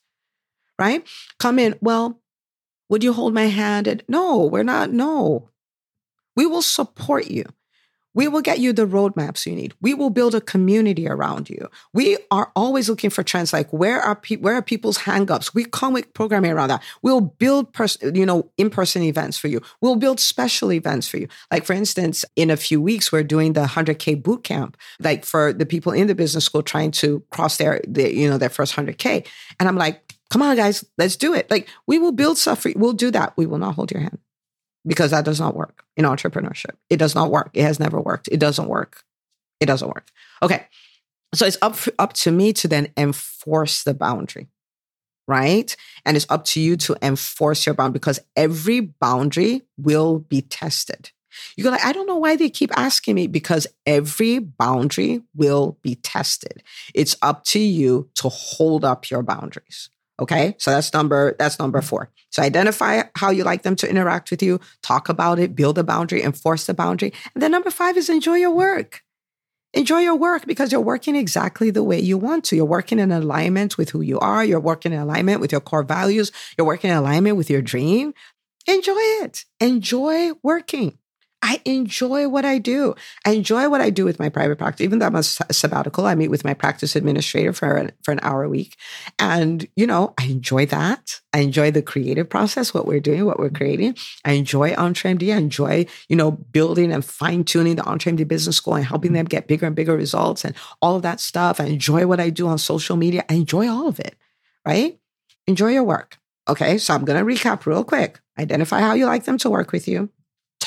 right? 0.79 1.07
Come 1.39 1.59
in, 1.59 1.75
well, 1.81 2.19
would 2.89 3.03
you 3.03 3.13
hold 3.13 3.33
my 3.33 3.47
hand? 3.47 3.87
And, 3.87 4.03
no, 4.07 4.45
we're 4.45 4.63
not. 4.63 4.91
No. 4.91 5.49
We 6.35 6.45
will 6.45 6.61
support 6.61 7.27
you. 7.27 7.45
We 8.17 8.27
will 8.27 8.41
get 8.41 8.57
you 8.57 8.73
the 8.73 8.87
roadmaps 8.87 9.45
you 9.45 9.55
need. 9.55 9.75
We 9.79 9.93
will 9.93 10.09
build 10.09 10.33
a 10.33 10.41
community 10.41 11.07
around 11.07 11.51
you. 11.51 11.69
We 11.93 12.17
are 12.31 12.51
always 12.55 12.89
looking 12.89 13.11
for 13.11 13.21
trends 13.21 13.53
like 13.53 13.71
where 13.71 14.01
are 14.01 14.15
pe- 14.15 14.37
where 14.37 14.55
are 14.55 14.63
people's 14.63 14.97
hangups? 14.97 15.53
We 15.53 15.65
come 15.65 15.93
with 15.93 16.11
programming 16.15 16.49
around 16.49 16.69
that. 16.69 16.83
We'll 17.03 17.21
build 17.21 17.71
pers- 17.73 17.99
you 18.01 18.25
know 18.25 18.49
in-person 18.57 19.03
events 19.03 19.37
for 19.37 19.49
you. 19.49 19.61
We'll 19.81 19.97
build 19.97 20.19
special 20.19 20.73
events 20.73 21.07
for 21.07 21.17
you. 21.17 21.27
Like 21.51 21.63
for 21.63 21.73
instance, 21.73 22.25
in 22.35 22.49
a 22.49 22.57
few 22.57 22.81
weeks 22.81 23.11
we're 23.11 23.21
doing 23.21 23.53
the 23.53 23.65
100k 23.65 24.23
boot 24.23 24.43
camp 24.43 24.77
like 24.99 25.23
for 25.23 25.53
the 25.53 25.67
people 25.67 25.91
in 25.91 26.07
the 26.07 26.15
business 26.15 26.45
school 26.45 26.63
trying 26.63 26.89
to 26.93 27.21
cross 27.29 27.57
their, 27.57 27.81
their 27.87 28.09
you 28.09 28.27
know 28.27 28.39
their 28.39 28.49
first 28.49 28.75
100k. 28.75 29.27
And 29.59 29.69
I'm 29.69 29.77
like 29.77 30.15
Come 30.29 30.41
on, 30.41 30.57
guys, 30.57 30.83
let's 30.97 31.15
do 31.15 31.33
it. 31.33 31.49
Like 31.51 31.69
we 31.85 31.99
will 31.99 32.11
build 32.11 32.39
stuff 32.39 32.61
for 32.61 32.69
you. 32.69 32.75
We'll 32.77 32.93
do 32.93 33.11
that. 33.11 33.33
We 33.37 33.45
will 33.45 33.59
not 33.59 33.75
hold 33.75 33.91
your 33.91 34.01
hand 34.01 34.17
because 34.87 35.11
that 35.11 35.25
does 35.25 35.39
not 35.39 35.55
work 35.55 35.83
in 35.95 36.05
entrepreneurship. 36.05 36.75
It 36.89 36.97
does 36.97 37.13
not 37.13 37.29
work. 37.29 37.51
It 37.53 37.63
has 37.63 37.79
never 37.79 37.99
worked. 37.99 38.29
It 38.31 38.39
doesn't 38.39 38.67
work. 38.67 39.03
It 39.59 39.65
doesn't 39.65 39.87
work. 39.87 40.09
Okay. 40.41 40.65
So 41.35 41.45
it's 41.45 41.57
up, 41.61 41.77
up 41.99 42.13
to 42.13 42.31
me 42.31 42.53
to 42.53 42.67
then 42.67 42.87
enforce 42.95 43.83
the 43.83 43.93
boundary, 43.93 44.47
right? 45.27 45.75
And 46.05 46.15
it's 46.15 46.25
up 46.29 46.45
to 46.45 46.61
you 46.61 46.77
to 46.77 46.95
enforce 47.01 47.65
your 47.65 47.75
boundary 47.75 47.99
because 47.99 48.19
every 48.35 48.79
boundary 48.79 49.63
will 49.77 50.19
be 50.19 50.41
tested. 50.41 51.11
You 51.55 51.63
go 51.63 51.69
like, 51.69 51.85
I 51.85 51.91
don't 51.91 52.07
know 52.07 52.17
why 52.17 52.35
they 52.35 52.49
keep 52.49 52.71
asking 52.77 53.15
me 53.15 53.27
because 53.27 53.67
every 53.85 54.39
boundary 54.39 55.21
will 55.35 55.77
be 55.81 55.95
tested. 55.95 56.63
It's 56.95 57.15
up 57.21 57.43
to 57.45 57.59
you 57.59 58.09
to 58.15 58.29
hold 58.29 58.85
up 58.85 59.09
your 59.09 59.21
boundaries. 59.21 59.89
Okay. 60.19 60.55
So 60.57 60.71
that's 60.71 60.93
number, 60.93 61.35
that's 61.37 61.59
number 61.59 61.81
four. 61.81 62.09
So 62.31 62.41
identify 62.41 63.03
how 63.15 63.29
you 63.29 63.43
like 63.43 63.63
them 63.63 63.75
to 63.77 63.89
interact 63.89 64.31
with 64.31 64.41
you, 64.41 64.59
talk 64.81 65.09
about 65.09 65.37
it, 65.37 65.55
build 65.55 65.77
a 65.77 65.83
boundary, 65.83 66.23
enforce 66.23 66.65
the 66.65 66.73
boundary. 66.73 67.13
And 67.35 67.43
then 67.43 67.51
number 67.51 67.69
five 67.69 67.97
is 67.97 68.09
enjoy 68.09 68.35
your 68.35 68.51
work. 68.51 69.03
Enjoy 69.73 69.99
your 69.99 70.15
work 70.15 70.47
because 70.47 70.71
you're 70.71 70.81
working 70.81 71.15
exactly 71.15 71.69
the 71.69 71.83
way 71.83 71.99
you 71.99 72.17
want 72.17 72.45
to. 72.45 72.55
You're 72.55 72.65
working 72.65 72.99
in 72.99 73.11
alignment 73.11 73.77
with 73.77 73.91
who 73.91 74.01
you 74.01 74.17
are. 74.19 74.43
You're 74.43 74.59
working 74.59 74.91
in 74.91 74.99
alignment 74.99 75.39
with 75.39 75.51
your 75.51 75.61
core 75.61 75.83
values. 75.83 76.31
You're 76.57 76.65
working 76.65 76.89
in 76.89 76.97
alignment 76.97 77.37
with 77.37 77.49
your 77.49 77.61
dream. 77.61 78.13
Enjoy 78.65 78.97
it. 78.97 79.45
Enjoy 79.59 80.31
working. 80.41 80.97
I 81.43 81.61
enjoy 81.65 82.27
what 82.27 82.45
I 82.45 82.57
do. 82.57 82.95
I 83.23 83.31
enjoy 83.31 83.69
what 83.69 83.79
I 83.79 83.91
do 83.91 84.05
with 84.05 84.19
my 84.19 84.27
private 84.27 84.57
practice. 84.57 84.83
Even 84.83 84.99
though 84.99 85.05
I'm 85.05 85.15
a 85.15 85.23
sabbatical, 85.23 86.05
I 86.05 86.15
meet 86.15 86.29
with 86.29 86.43
my 86.43 86.55
practice 86.55 86.95
administrator 86.95 87.53
for 87.53 87.75
an, 87.75 87.91
for 88.03 88.11
an 88.11 88.19
hour 88.23 88.43
a 88.43 88.49
week. 88.49 88.75
And, 89.19 89.67
you 89.75 89.85
know, 89.85 90.13
I 90.17 90.25
enjoy 90.25 90.65
that. 90.67 91.21
I 91.33 91.39
enjoy 91.39 91.69
the 91.69 91.83
creative 91.83 92.27
process, 92.27 92.73
what 92.73 92.87
we're 92.87 92.99
doing, 92.99 93.25
what 93.25 93.37
we're 93.37 93.47
mm-hmm. 93.47 93.55
creating. 93.55 93.97
I 94.25 94.33
enjoy 94.33 94.71
EntreMD. 94.71 95.31
I 95.31 95.37
enjoy, 95.37 95.85
you 96.09 96.15
know, 96.15 96.31
building 96.31 96.91
and 96.91 97.05
fine 97.05 97.43
tuning 97.43 97.75
the 97.75 97.83
EntreMD 97.83 98.27
business 98.27 98.57
school 98.57 98.75
and 98.75 98.85
helping 98.85 99.13
them 99.13 99.25
get 99.25 99.47
bigger 99.47 99.67
and 99.67 99.75
bigger 99.75 99.95
results 99.95 100.43
and 100.43 100.55
all 100.81 100.95
of 100.95 101.03
that 101.03 101.19
stuff. 101.19 101.59
I 101.59 101.65
enjoy 101.65 102.07
what 102.07 102.19
I 102.19 102.31
do 102.31 102.47
on 102.47 102.57
social 102.57 102.95
media. 102.95 103.23
I 103.29 103.35
enjoy 103.35 103.69
all 103.69 103.87
of 103.87 103.99
it, 103.99 104.15
right? 104.65 104.99
Enjoy 105.45 105.69
your 105.69 105.83
work. 105.83 106.17
Okay. 106.49 106.79
So 106.79 106.95
I'm 106.95 107.05
going 107.05 107.19
to 107.19 107.31
recap 107.31 107.65
real 107.65 107.83
quick. 107.83 108.19
Identify 108.39 108.79
how 108.79 108.93
you 108.93 109.05
like 109.05 109.25
them 109.25 109.37
to 109.39 109.49
work 109.49 109.71
with 109.71 109.87
you 109.87 110.09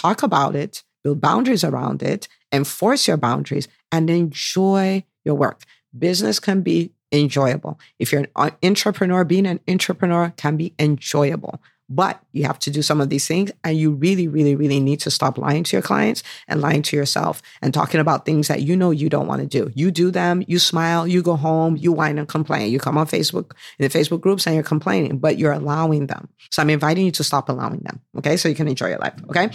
talk 0.01 0.23
about 0.23 0.57
it, 0.57 0.83
build 1.03 1.21
boundaries 1.21 1.65
around 1.65 2.03
it, 2.03 2.29
enforce 2.53 3.07
your 3.07 3.17
boundaries, 3.17 3.69
and 3.93 4.09
enjoy 4.09 5.05
your 5.25 5.35
work. 5.35 5.63
Business 5.97 6.39
can 6.39 6.63
be 6.63 6.93
enjoyable. 7.13 7.79
If 7.99 8.13
you're 8.13 8.23
an 8.23 8.29
uh, 8.37 8.51
entrepreneur, 8.63 9.25
being 9.25 9.47
an 9.47 9.61
entrepreneur 9.69 10.33
can 10.37 10.57
be 10.57 10.75
enjoyable. 10.79 11.61
But 11.93 12.23
you 12.31 12.45
have 12.45 12.61
to 12.61 12.71
do 12.71 12.83
some 12.83 13.01
of 13.01 13.09
these 13.09 13.27
things, 13.27 13.51
and 13.65 13.77
you 13.77 13.91
really, 13.91 14.29
really, 14.29 14.55
really 14.55 14.79
need 14.79 15.01
to 15.01 15.11
stop 15.11 15.37
lying 15.37 15.65
to 15.65 15.77
your 15.77 15.83
clients 15.83 16.23
and 16.47 16.61
lying 16.61 16.83
to 16.83 16.97
yourself 16.97 17.43
and 17.61 17.75
talking 17.75 17.99
about 17.99 18.25
things 18.25 18.47
that 18.47 18.63
you 18.63 18.77
know 18.77 18.93
you 18.93 19.09
don't 19.09 19.27
want 19.27 19.41
to 19.41 19.47
do. 19.49 19.73
You 19.75 19.91
do 19.91 20.13
them, 20.13 20.45
you 20.47 20.61
smile, 20.61 21.09
you 21.09 21.21
go 21.21 21.35
home, 21.35 21.77
you 21.77 21.91
whine 21.91 22.17
and 22.17 22.29
complain. 22.29 22.71
You 22.71 22.79
come 22.79 22.97
on 22.97 23.09
Facebook 23.09 23.55
in 23.81 23.89
the 23.89 23.99
Facebook 23.99 24.21
groups 24.21 24.47
and 24.47 24.55
you're 24.55 24.63
complaining, 24.63 25.19
but 25.19 25.37
you're 25.37 25.51
allowing 25.51 26.07
them. 26.07 26.29
So 26.53 26.63
I'm 26.63 26.71
inviting 26.71 27.07
you 27.07 27.13
to 27.13 27.25
stop 27.25 27.49
allowing 27.49 27.81
them. 27.81 28.01
Okay. 28.19 28.37
So 28.37 28.49
you 28.49 28.55
can 28.55 28.69
enjoy 28.69 28.91
your 28.91 28.99
life. 28.99 29.15
Okay. 29.29 29.51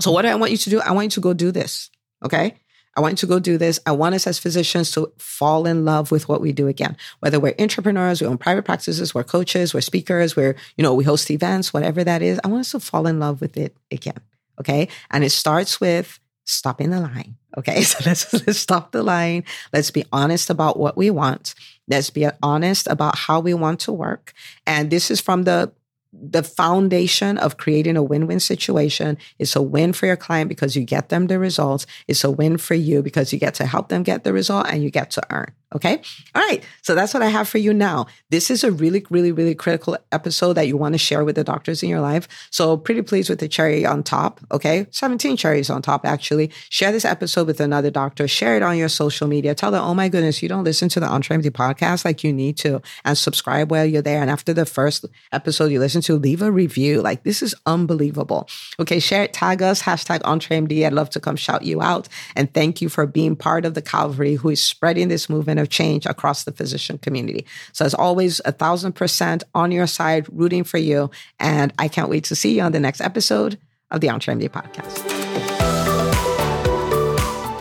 So 0.00 0.12
what 0.12 0.22
do 0.22 0.28
I 0.28 0.34
want 0.34 0.52
you 0.52 0.58
to 0.58 0.70
do? 0.70 0.80
I 0.80 0.92
want 0.92 1.06
you 1.06 1.10
to 1.10 1.20
go 1.20 1.32
do 1.32 1.50
this. 1.50 1.90
Okay. 2.24 2.54
I 2.96 3.00
want 3.00 3.12
you 3.12 3.16
to 3.18 3.26
go 3.26 3.38
do 3.38 3.58
this. 3.58 3.78
I 3.86 3.92
want 3.92 4.16
us 4.16 4.26
as 4.26 4.40
physicians 4.40 4.90
to 4.92 5.12
fall 5.18 5.66
in 5.66 5.84
love 5.84 6.10
with 6.10 6.28
what 6.28 6.40
we 6.40 6.50
do 6.50 6.66
again. 6.66 6.96
Whether 7.20 7.38
we're 7.38 7.54
entrepreneurs, 7.58 8.20
we 8.20 8.26
own 8.26 8.38
private 8.38 8.64
practices, 8.64 9.14
we're 9.14 9.22
coaches, 9.22 9.72
we're 9.72 9.82
speakers, 9.82 10.34
we're, 10.34 10.56
you 10.76 10.82
know, 10.82 10.94
we 10.94 11.04
host 11.04 11.30
events, 11.30 11.72
whatever 11.72 12.02
that 12.02 12.22
is. 12.22 12.40
I 12.42 12.48
want 12.48 12.62
us 12.62 12.72
to 12.72 12.80
fall 12.80 13.06
in 13.06 13.20
love 13.20 13.40
with 13.40 13.56
it 13.56 13.76
again. 13.92 14.20
Okay. 14.60 14.88
And 15.12 15.22
it 15.22 15.30
starts 15.30 15.80
with 15.80 16.18
stopping 16.44 16.90
the 16.90 17.00
line. 17.00 17.36
Okay. 17.56 17.82
So 17.84 17.98
let's, 18.04 18.32
let's 18.32 18.58
stop 18.58 18.90
the 18.90 19.02
line. 19.02 19.44
Let's 19.72 19.92
be 19.92 20.04
honest 20.12 20.50
about 20.50 20.78
what 20.78 20.96
we 20.96 21.10
want. 21.10 21.54
Let's 21.86 22.10
be 22.10 22.26
honest 22.42 22.88
about 22.88 23.16
how 23.16 23.38
we 23.38 23.54
want 23.54 23.80
to 23.80 23.92
work. 23.92 24.32
And 24.66 24.90
this 24.90 25.10
is 25.10 25.20
from 25.20 25.44
the 25.44 25.72
the 26.12 26.42
foundation 26.42 27.38
of 27.38 27.56
creating 27.56 27.96
a 27.96 28.02
win-win 28.02 28.40
situation 28.40 29.18
is 29.38 29.54
a 29.54 29.62
win 29.62 29.92
for 29.92 30.06
your 30.06 30.16
client 30.16 30.48
because 30.48 30.74
you 30.74 30.84
get 30.84 31.08
them 31.10 31.26
the 31.26 31.38
results. 31.38 31.86
It's 32.06 32.24
a 32.24 32.30
win 32.30 32.58
for 32.58 32.74
you 32.74 33.02
because 33.02 33.32
you 33.32 33.38
get 33.38 33.54
to 33.54 33.66
help 33.66 33.88
them 33.88 34.02
get 34.02 34.24
the 34.24 34.32
result 34.32 34.66
and 34.68 34.82
you 34.82 34.90
get 34.90 35.10
to 35.12 35.22
earn. 35.30 35.52
Okay. 35.74 36.00
All 36.34 36.42
right. 36.48 36.64
So 36.80 36.94
that's 36.94 37.12
what 37.12 37.22
I 37.22 37.28
have 37.28 37.46
for 37.46 37.58
you 37.58 37.74
now. 37.74 38.06
This 38.30 38.50
is 38.50 38.64
a 38.64 38.72
really, 38.72 39.04
really, 39.10 39.32
really 39.32 39.54
critical 39.54 39.98
episode 40.12 40.54
that 40.54 40.66
you 40.66 40.78
want 40.78 40.94
to 40.94 40.98
share 40.98 41.24
with 41.26 41.36
the 41.36 41.44
doctors 41.44 41.82
in 41.82 41.90
your 41.90 42.00
life. 42.00 42.26
So 42.50 42.78
pretty 42.78 43.02
pleased 43.02 43.28
with 43.28 43.38
the 43.40 43.48
cherry 43.48 43.84
on 43.84 44.02
top. 44.02 44.40
Okay. 44.50 44.86
17 44.90 45.36
cherries 45.36 45.68
on 45.68 45.82
top, 45.82 46.06
actually. 46.06 46.50
Share 46.70 46.90
this 46.90 47.04
episode 47.04 47.46
with 47.46 47.60
another 47.60 47.90
doctor. 47.90 48.26
Share 48.26 48.56
it 48.56 48.62
on 48.62 48.78
your 48.78 48.88
social 48.88 49.28
media. 49.28 49.54
Tell 49.54 49.70
them, 49.70 49.84
oh 49.84 49.92
my 49.92 50.08
goodness, 50.08 50.42
you 50.42 50.48
don't 50.48 50.64
listen 50.64 50.88
to 50.88 51.00
the 51.00 51.06
EntreMD 51.06 51.50
podcast 51.50 52.02
like 52.02 52.24
you 52.24 52.32
need 52.32 52.56
to 52.58 52.80
and 53.04 53.18
subscribe 53.18 53.70
while 53.70 53.84
you're 53.84 54.00
there. 54.00 54.22
And 54.22 54.30
after 54.30 54.54
the 54.54 54.64
first 54.64 55.04
episode 55.32 55.70
you 55.70 55.80
listen 55.80 56.00
to, 56.02 56.14
leave 56.14 56.40
a 56.40 56.50
review. 56.50 57.02
Like 57.02 57.24
this 57.24 57.42
is 57.42 57.54
unbelievable. 57.66 58.48
Okay. 58.80 59.00
Share 59.00 59.24
it. 59.24 59.34
Tag 59.34 59.60
us. 59.60 59.82
Hashtag 59.82 60.20
EntreMD. 60.20 60.86
I'd 60.86 60.94
love 60.94 61.10
to 61.10 61.20
come 61.20 61.36
shout 61.36 61.62
you 61.62 61.82
out. 61.82 62.08
And 62.34 62.52
thank 62.54 62.80
you 62.80 62.88
for 62.88 63.06
being 63.06 63.36
part 63.36 63.66
of 63.66 63.74
the 63.74 63.82
Calvary 63.82 64.36
who 64.36 64.48
is 64.48 64.62
spreading 64.62 65.08
this 65.08 65.28
movement 65.28 65.57
of 65.58 65.68
change 65.68 66.06
across 66.06 66.44
the 66.44 66.52
physician 66.52 66.98
community. 66.98 67.46
So, 67.72 67.84
as 67.84 67.94
always, 67.94 68.40
a 68.44 68.52
thousand 68.52 68.92
percent 68.92 69.44
on 69.54 69.72
your 69.72 69.86
side, 69.86 70.26
rooting 70.30 70.64
for 70.64 70.78
you. 70.78 71.10
And 71.38 71.72
I 71.78 71.88
can't 71.88 72.10
wait 72.10 72.24
to 72.24 72.36
see 72.36 72.56
you 72.56 72.62
on 72.62 72.72
the 72.72 72.80
next 72.80 73.00
episode 73.00 73.58
of 73.90 74.00
the 74.00 74.08
EntreMD 74.08 74.48
podcast. 74.50 75.28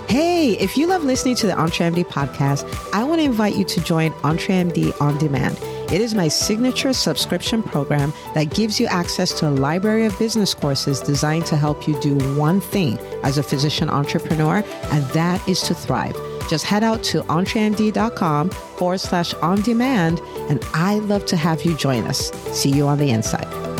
Hey, 0.10 0.54
if 0.54 0.78
you 0.78 0.88
love 0.88 1.04
listening 1.04 1.36
to 1.36 1.48
the 1.48 1.54
EntreMD 1.54 2.06
podcast, 2.06 2.66
I 2.94 3.04
want 3.04 3.20
to 3.20 3.26
invite 3.26 3.56
you 3.56 3.66
to 3.66 3.82
join 3.82 4.12
EntreMD 4.24 5.00
On 5.02 5.18
Demand. 5.18 5.58
It 5.92 6.02
is 6.02 6.14
my 6.14 6.28
signature 6.28 6.92
subscription 6.92 7.64
program 7.64 8.12
that 8.34 8.54
gives 8.54 8.80
you 8.80 8.88
access 8.88 9.32
to 9.40 9.48
a 9.48 9.52
library 9.52 10.06
of 10.06 10.18
business 10.20 10.54
courses 10.54 11.00
designed 11.00 11.46
to 11.46 11.56
help 11.56 11.88
you 11.88 12.00
do 12.02 12.18
one 12.38 12.60
thing 12.60 12.98
as 13.24 13.38
a 13.38 13.44
physician 13.44 13.90
entrepreneur, 13.90 14.64
and 14.92 15.04
that 15.12 15.46
is 15.48 15.62
to 15.62 15.74
thrive. 15.74 16.16
Just 16.48 16.66
head 16.66 16.84
out 16.84 17.04
to 17.04 17.22
entremd.com 17.24 18.50
forward 18.50 19.00
slash 19.00 19.34
on 19.36 19.62
demand, 19.62 20.20
and 20.50 20.64
I'd 20.74 21.04
love 21.04 21.26
to 21.28 21.38
have 21.38 21.64
you 21.64 21.76
join 21.76 22.06
us. 22.06 22.32
See 22.58 22.72
you 22.72 22.88
on 22.88 22.98
the 22.98 23.12
inside. 23.12 23.77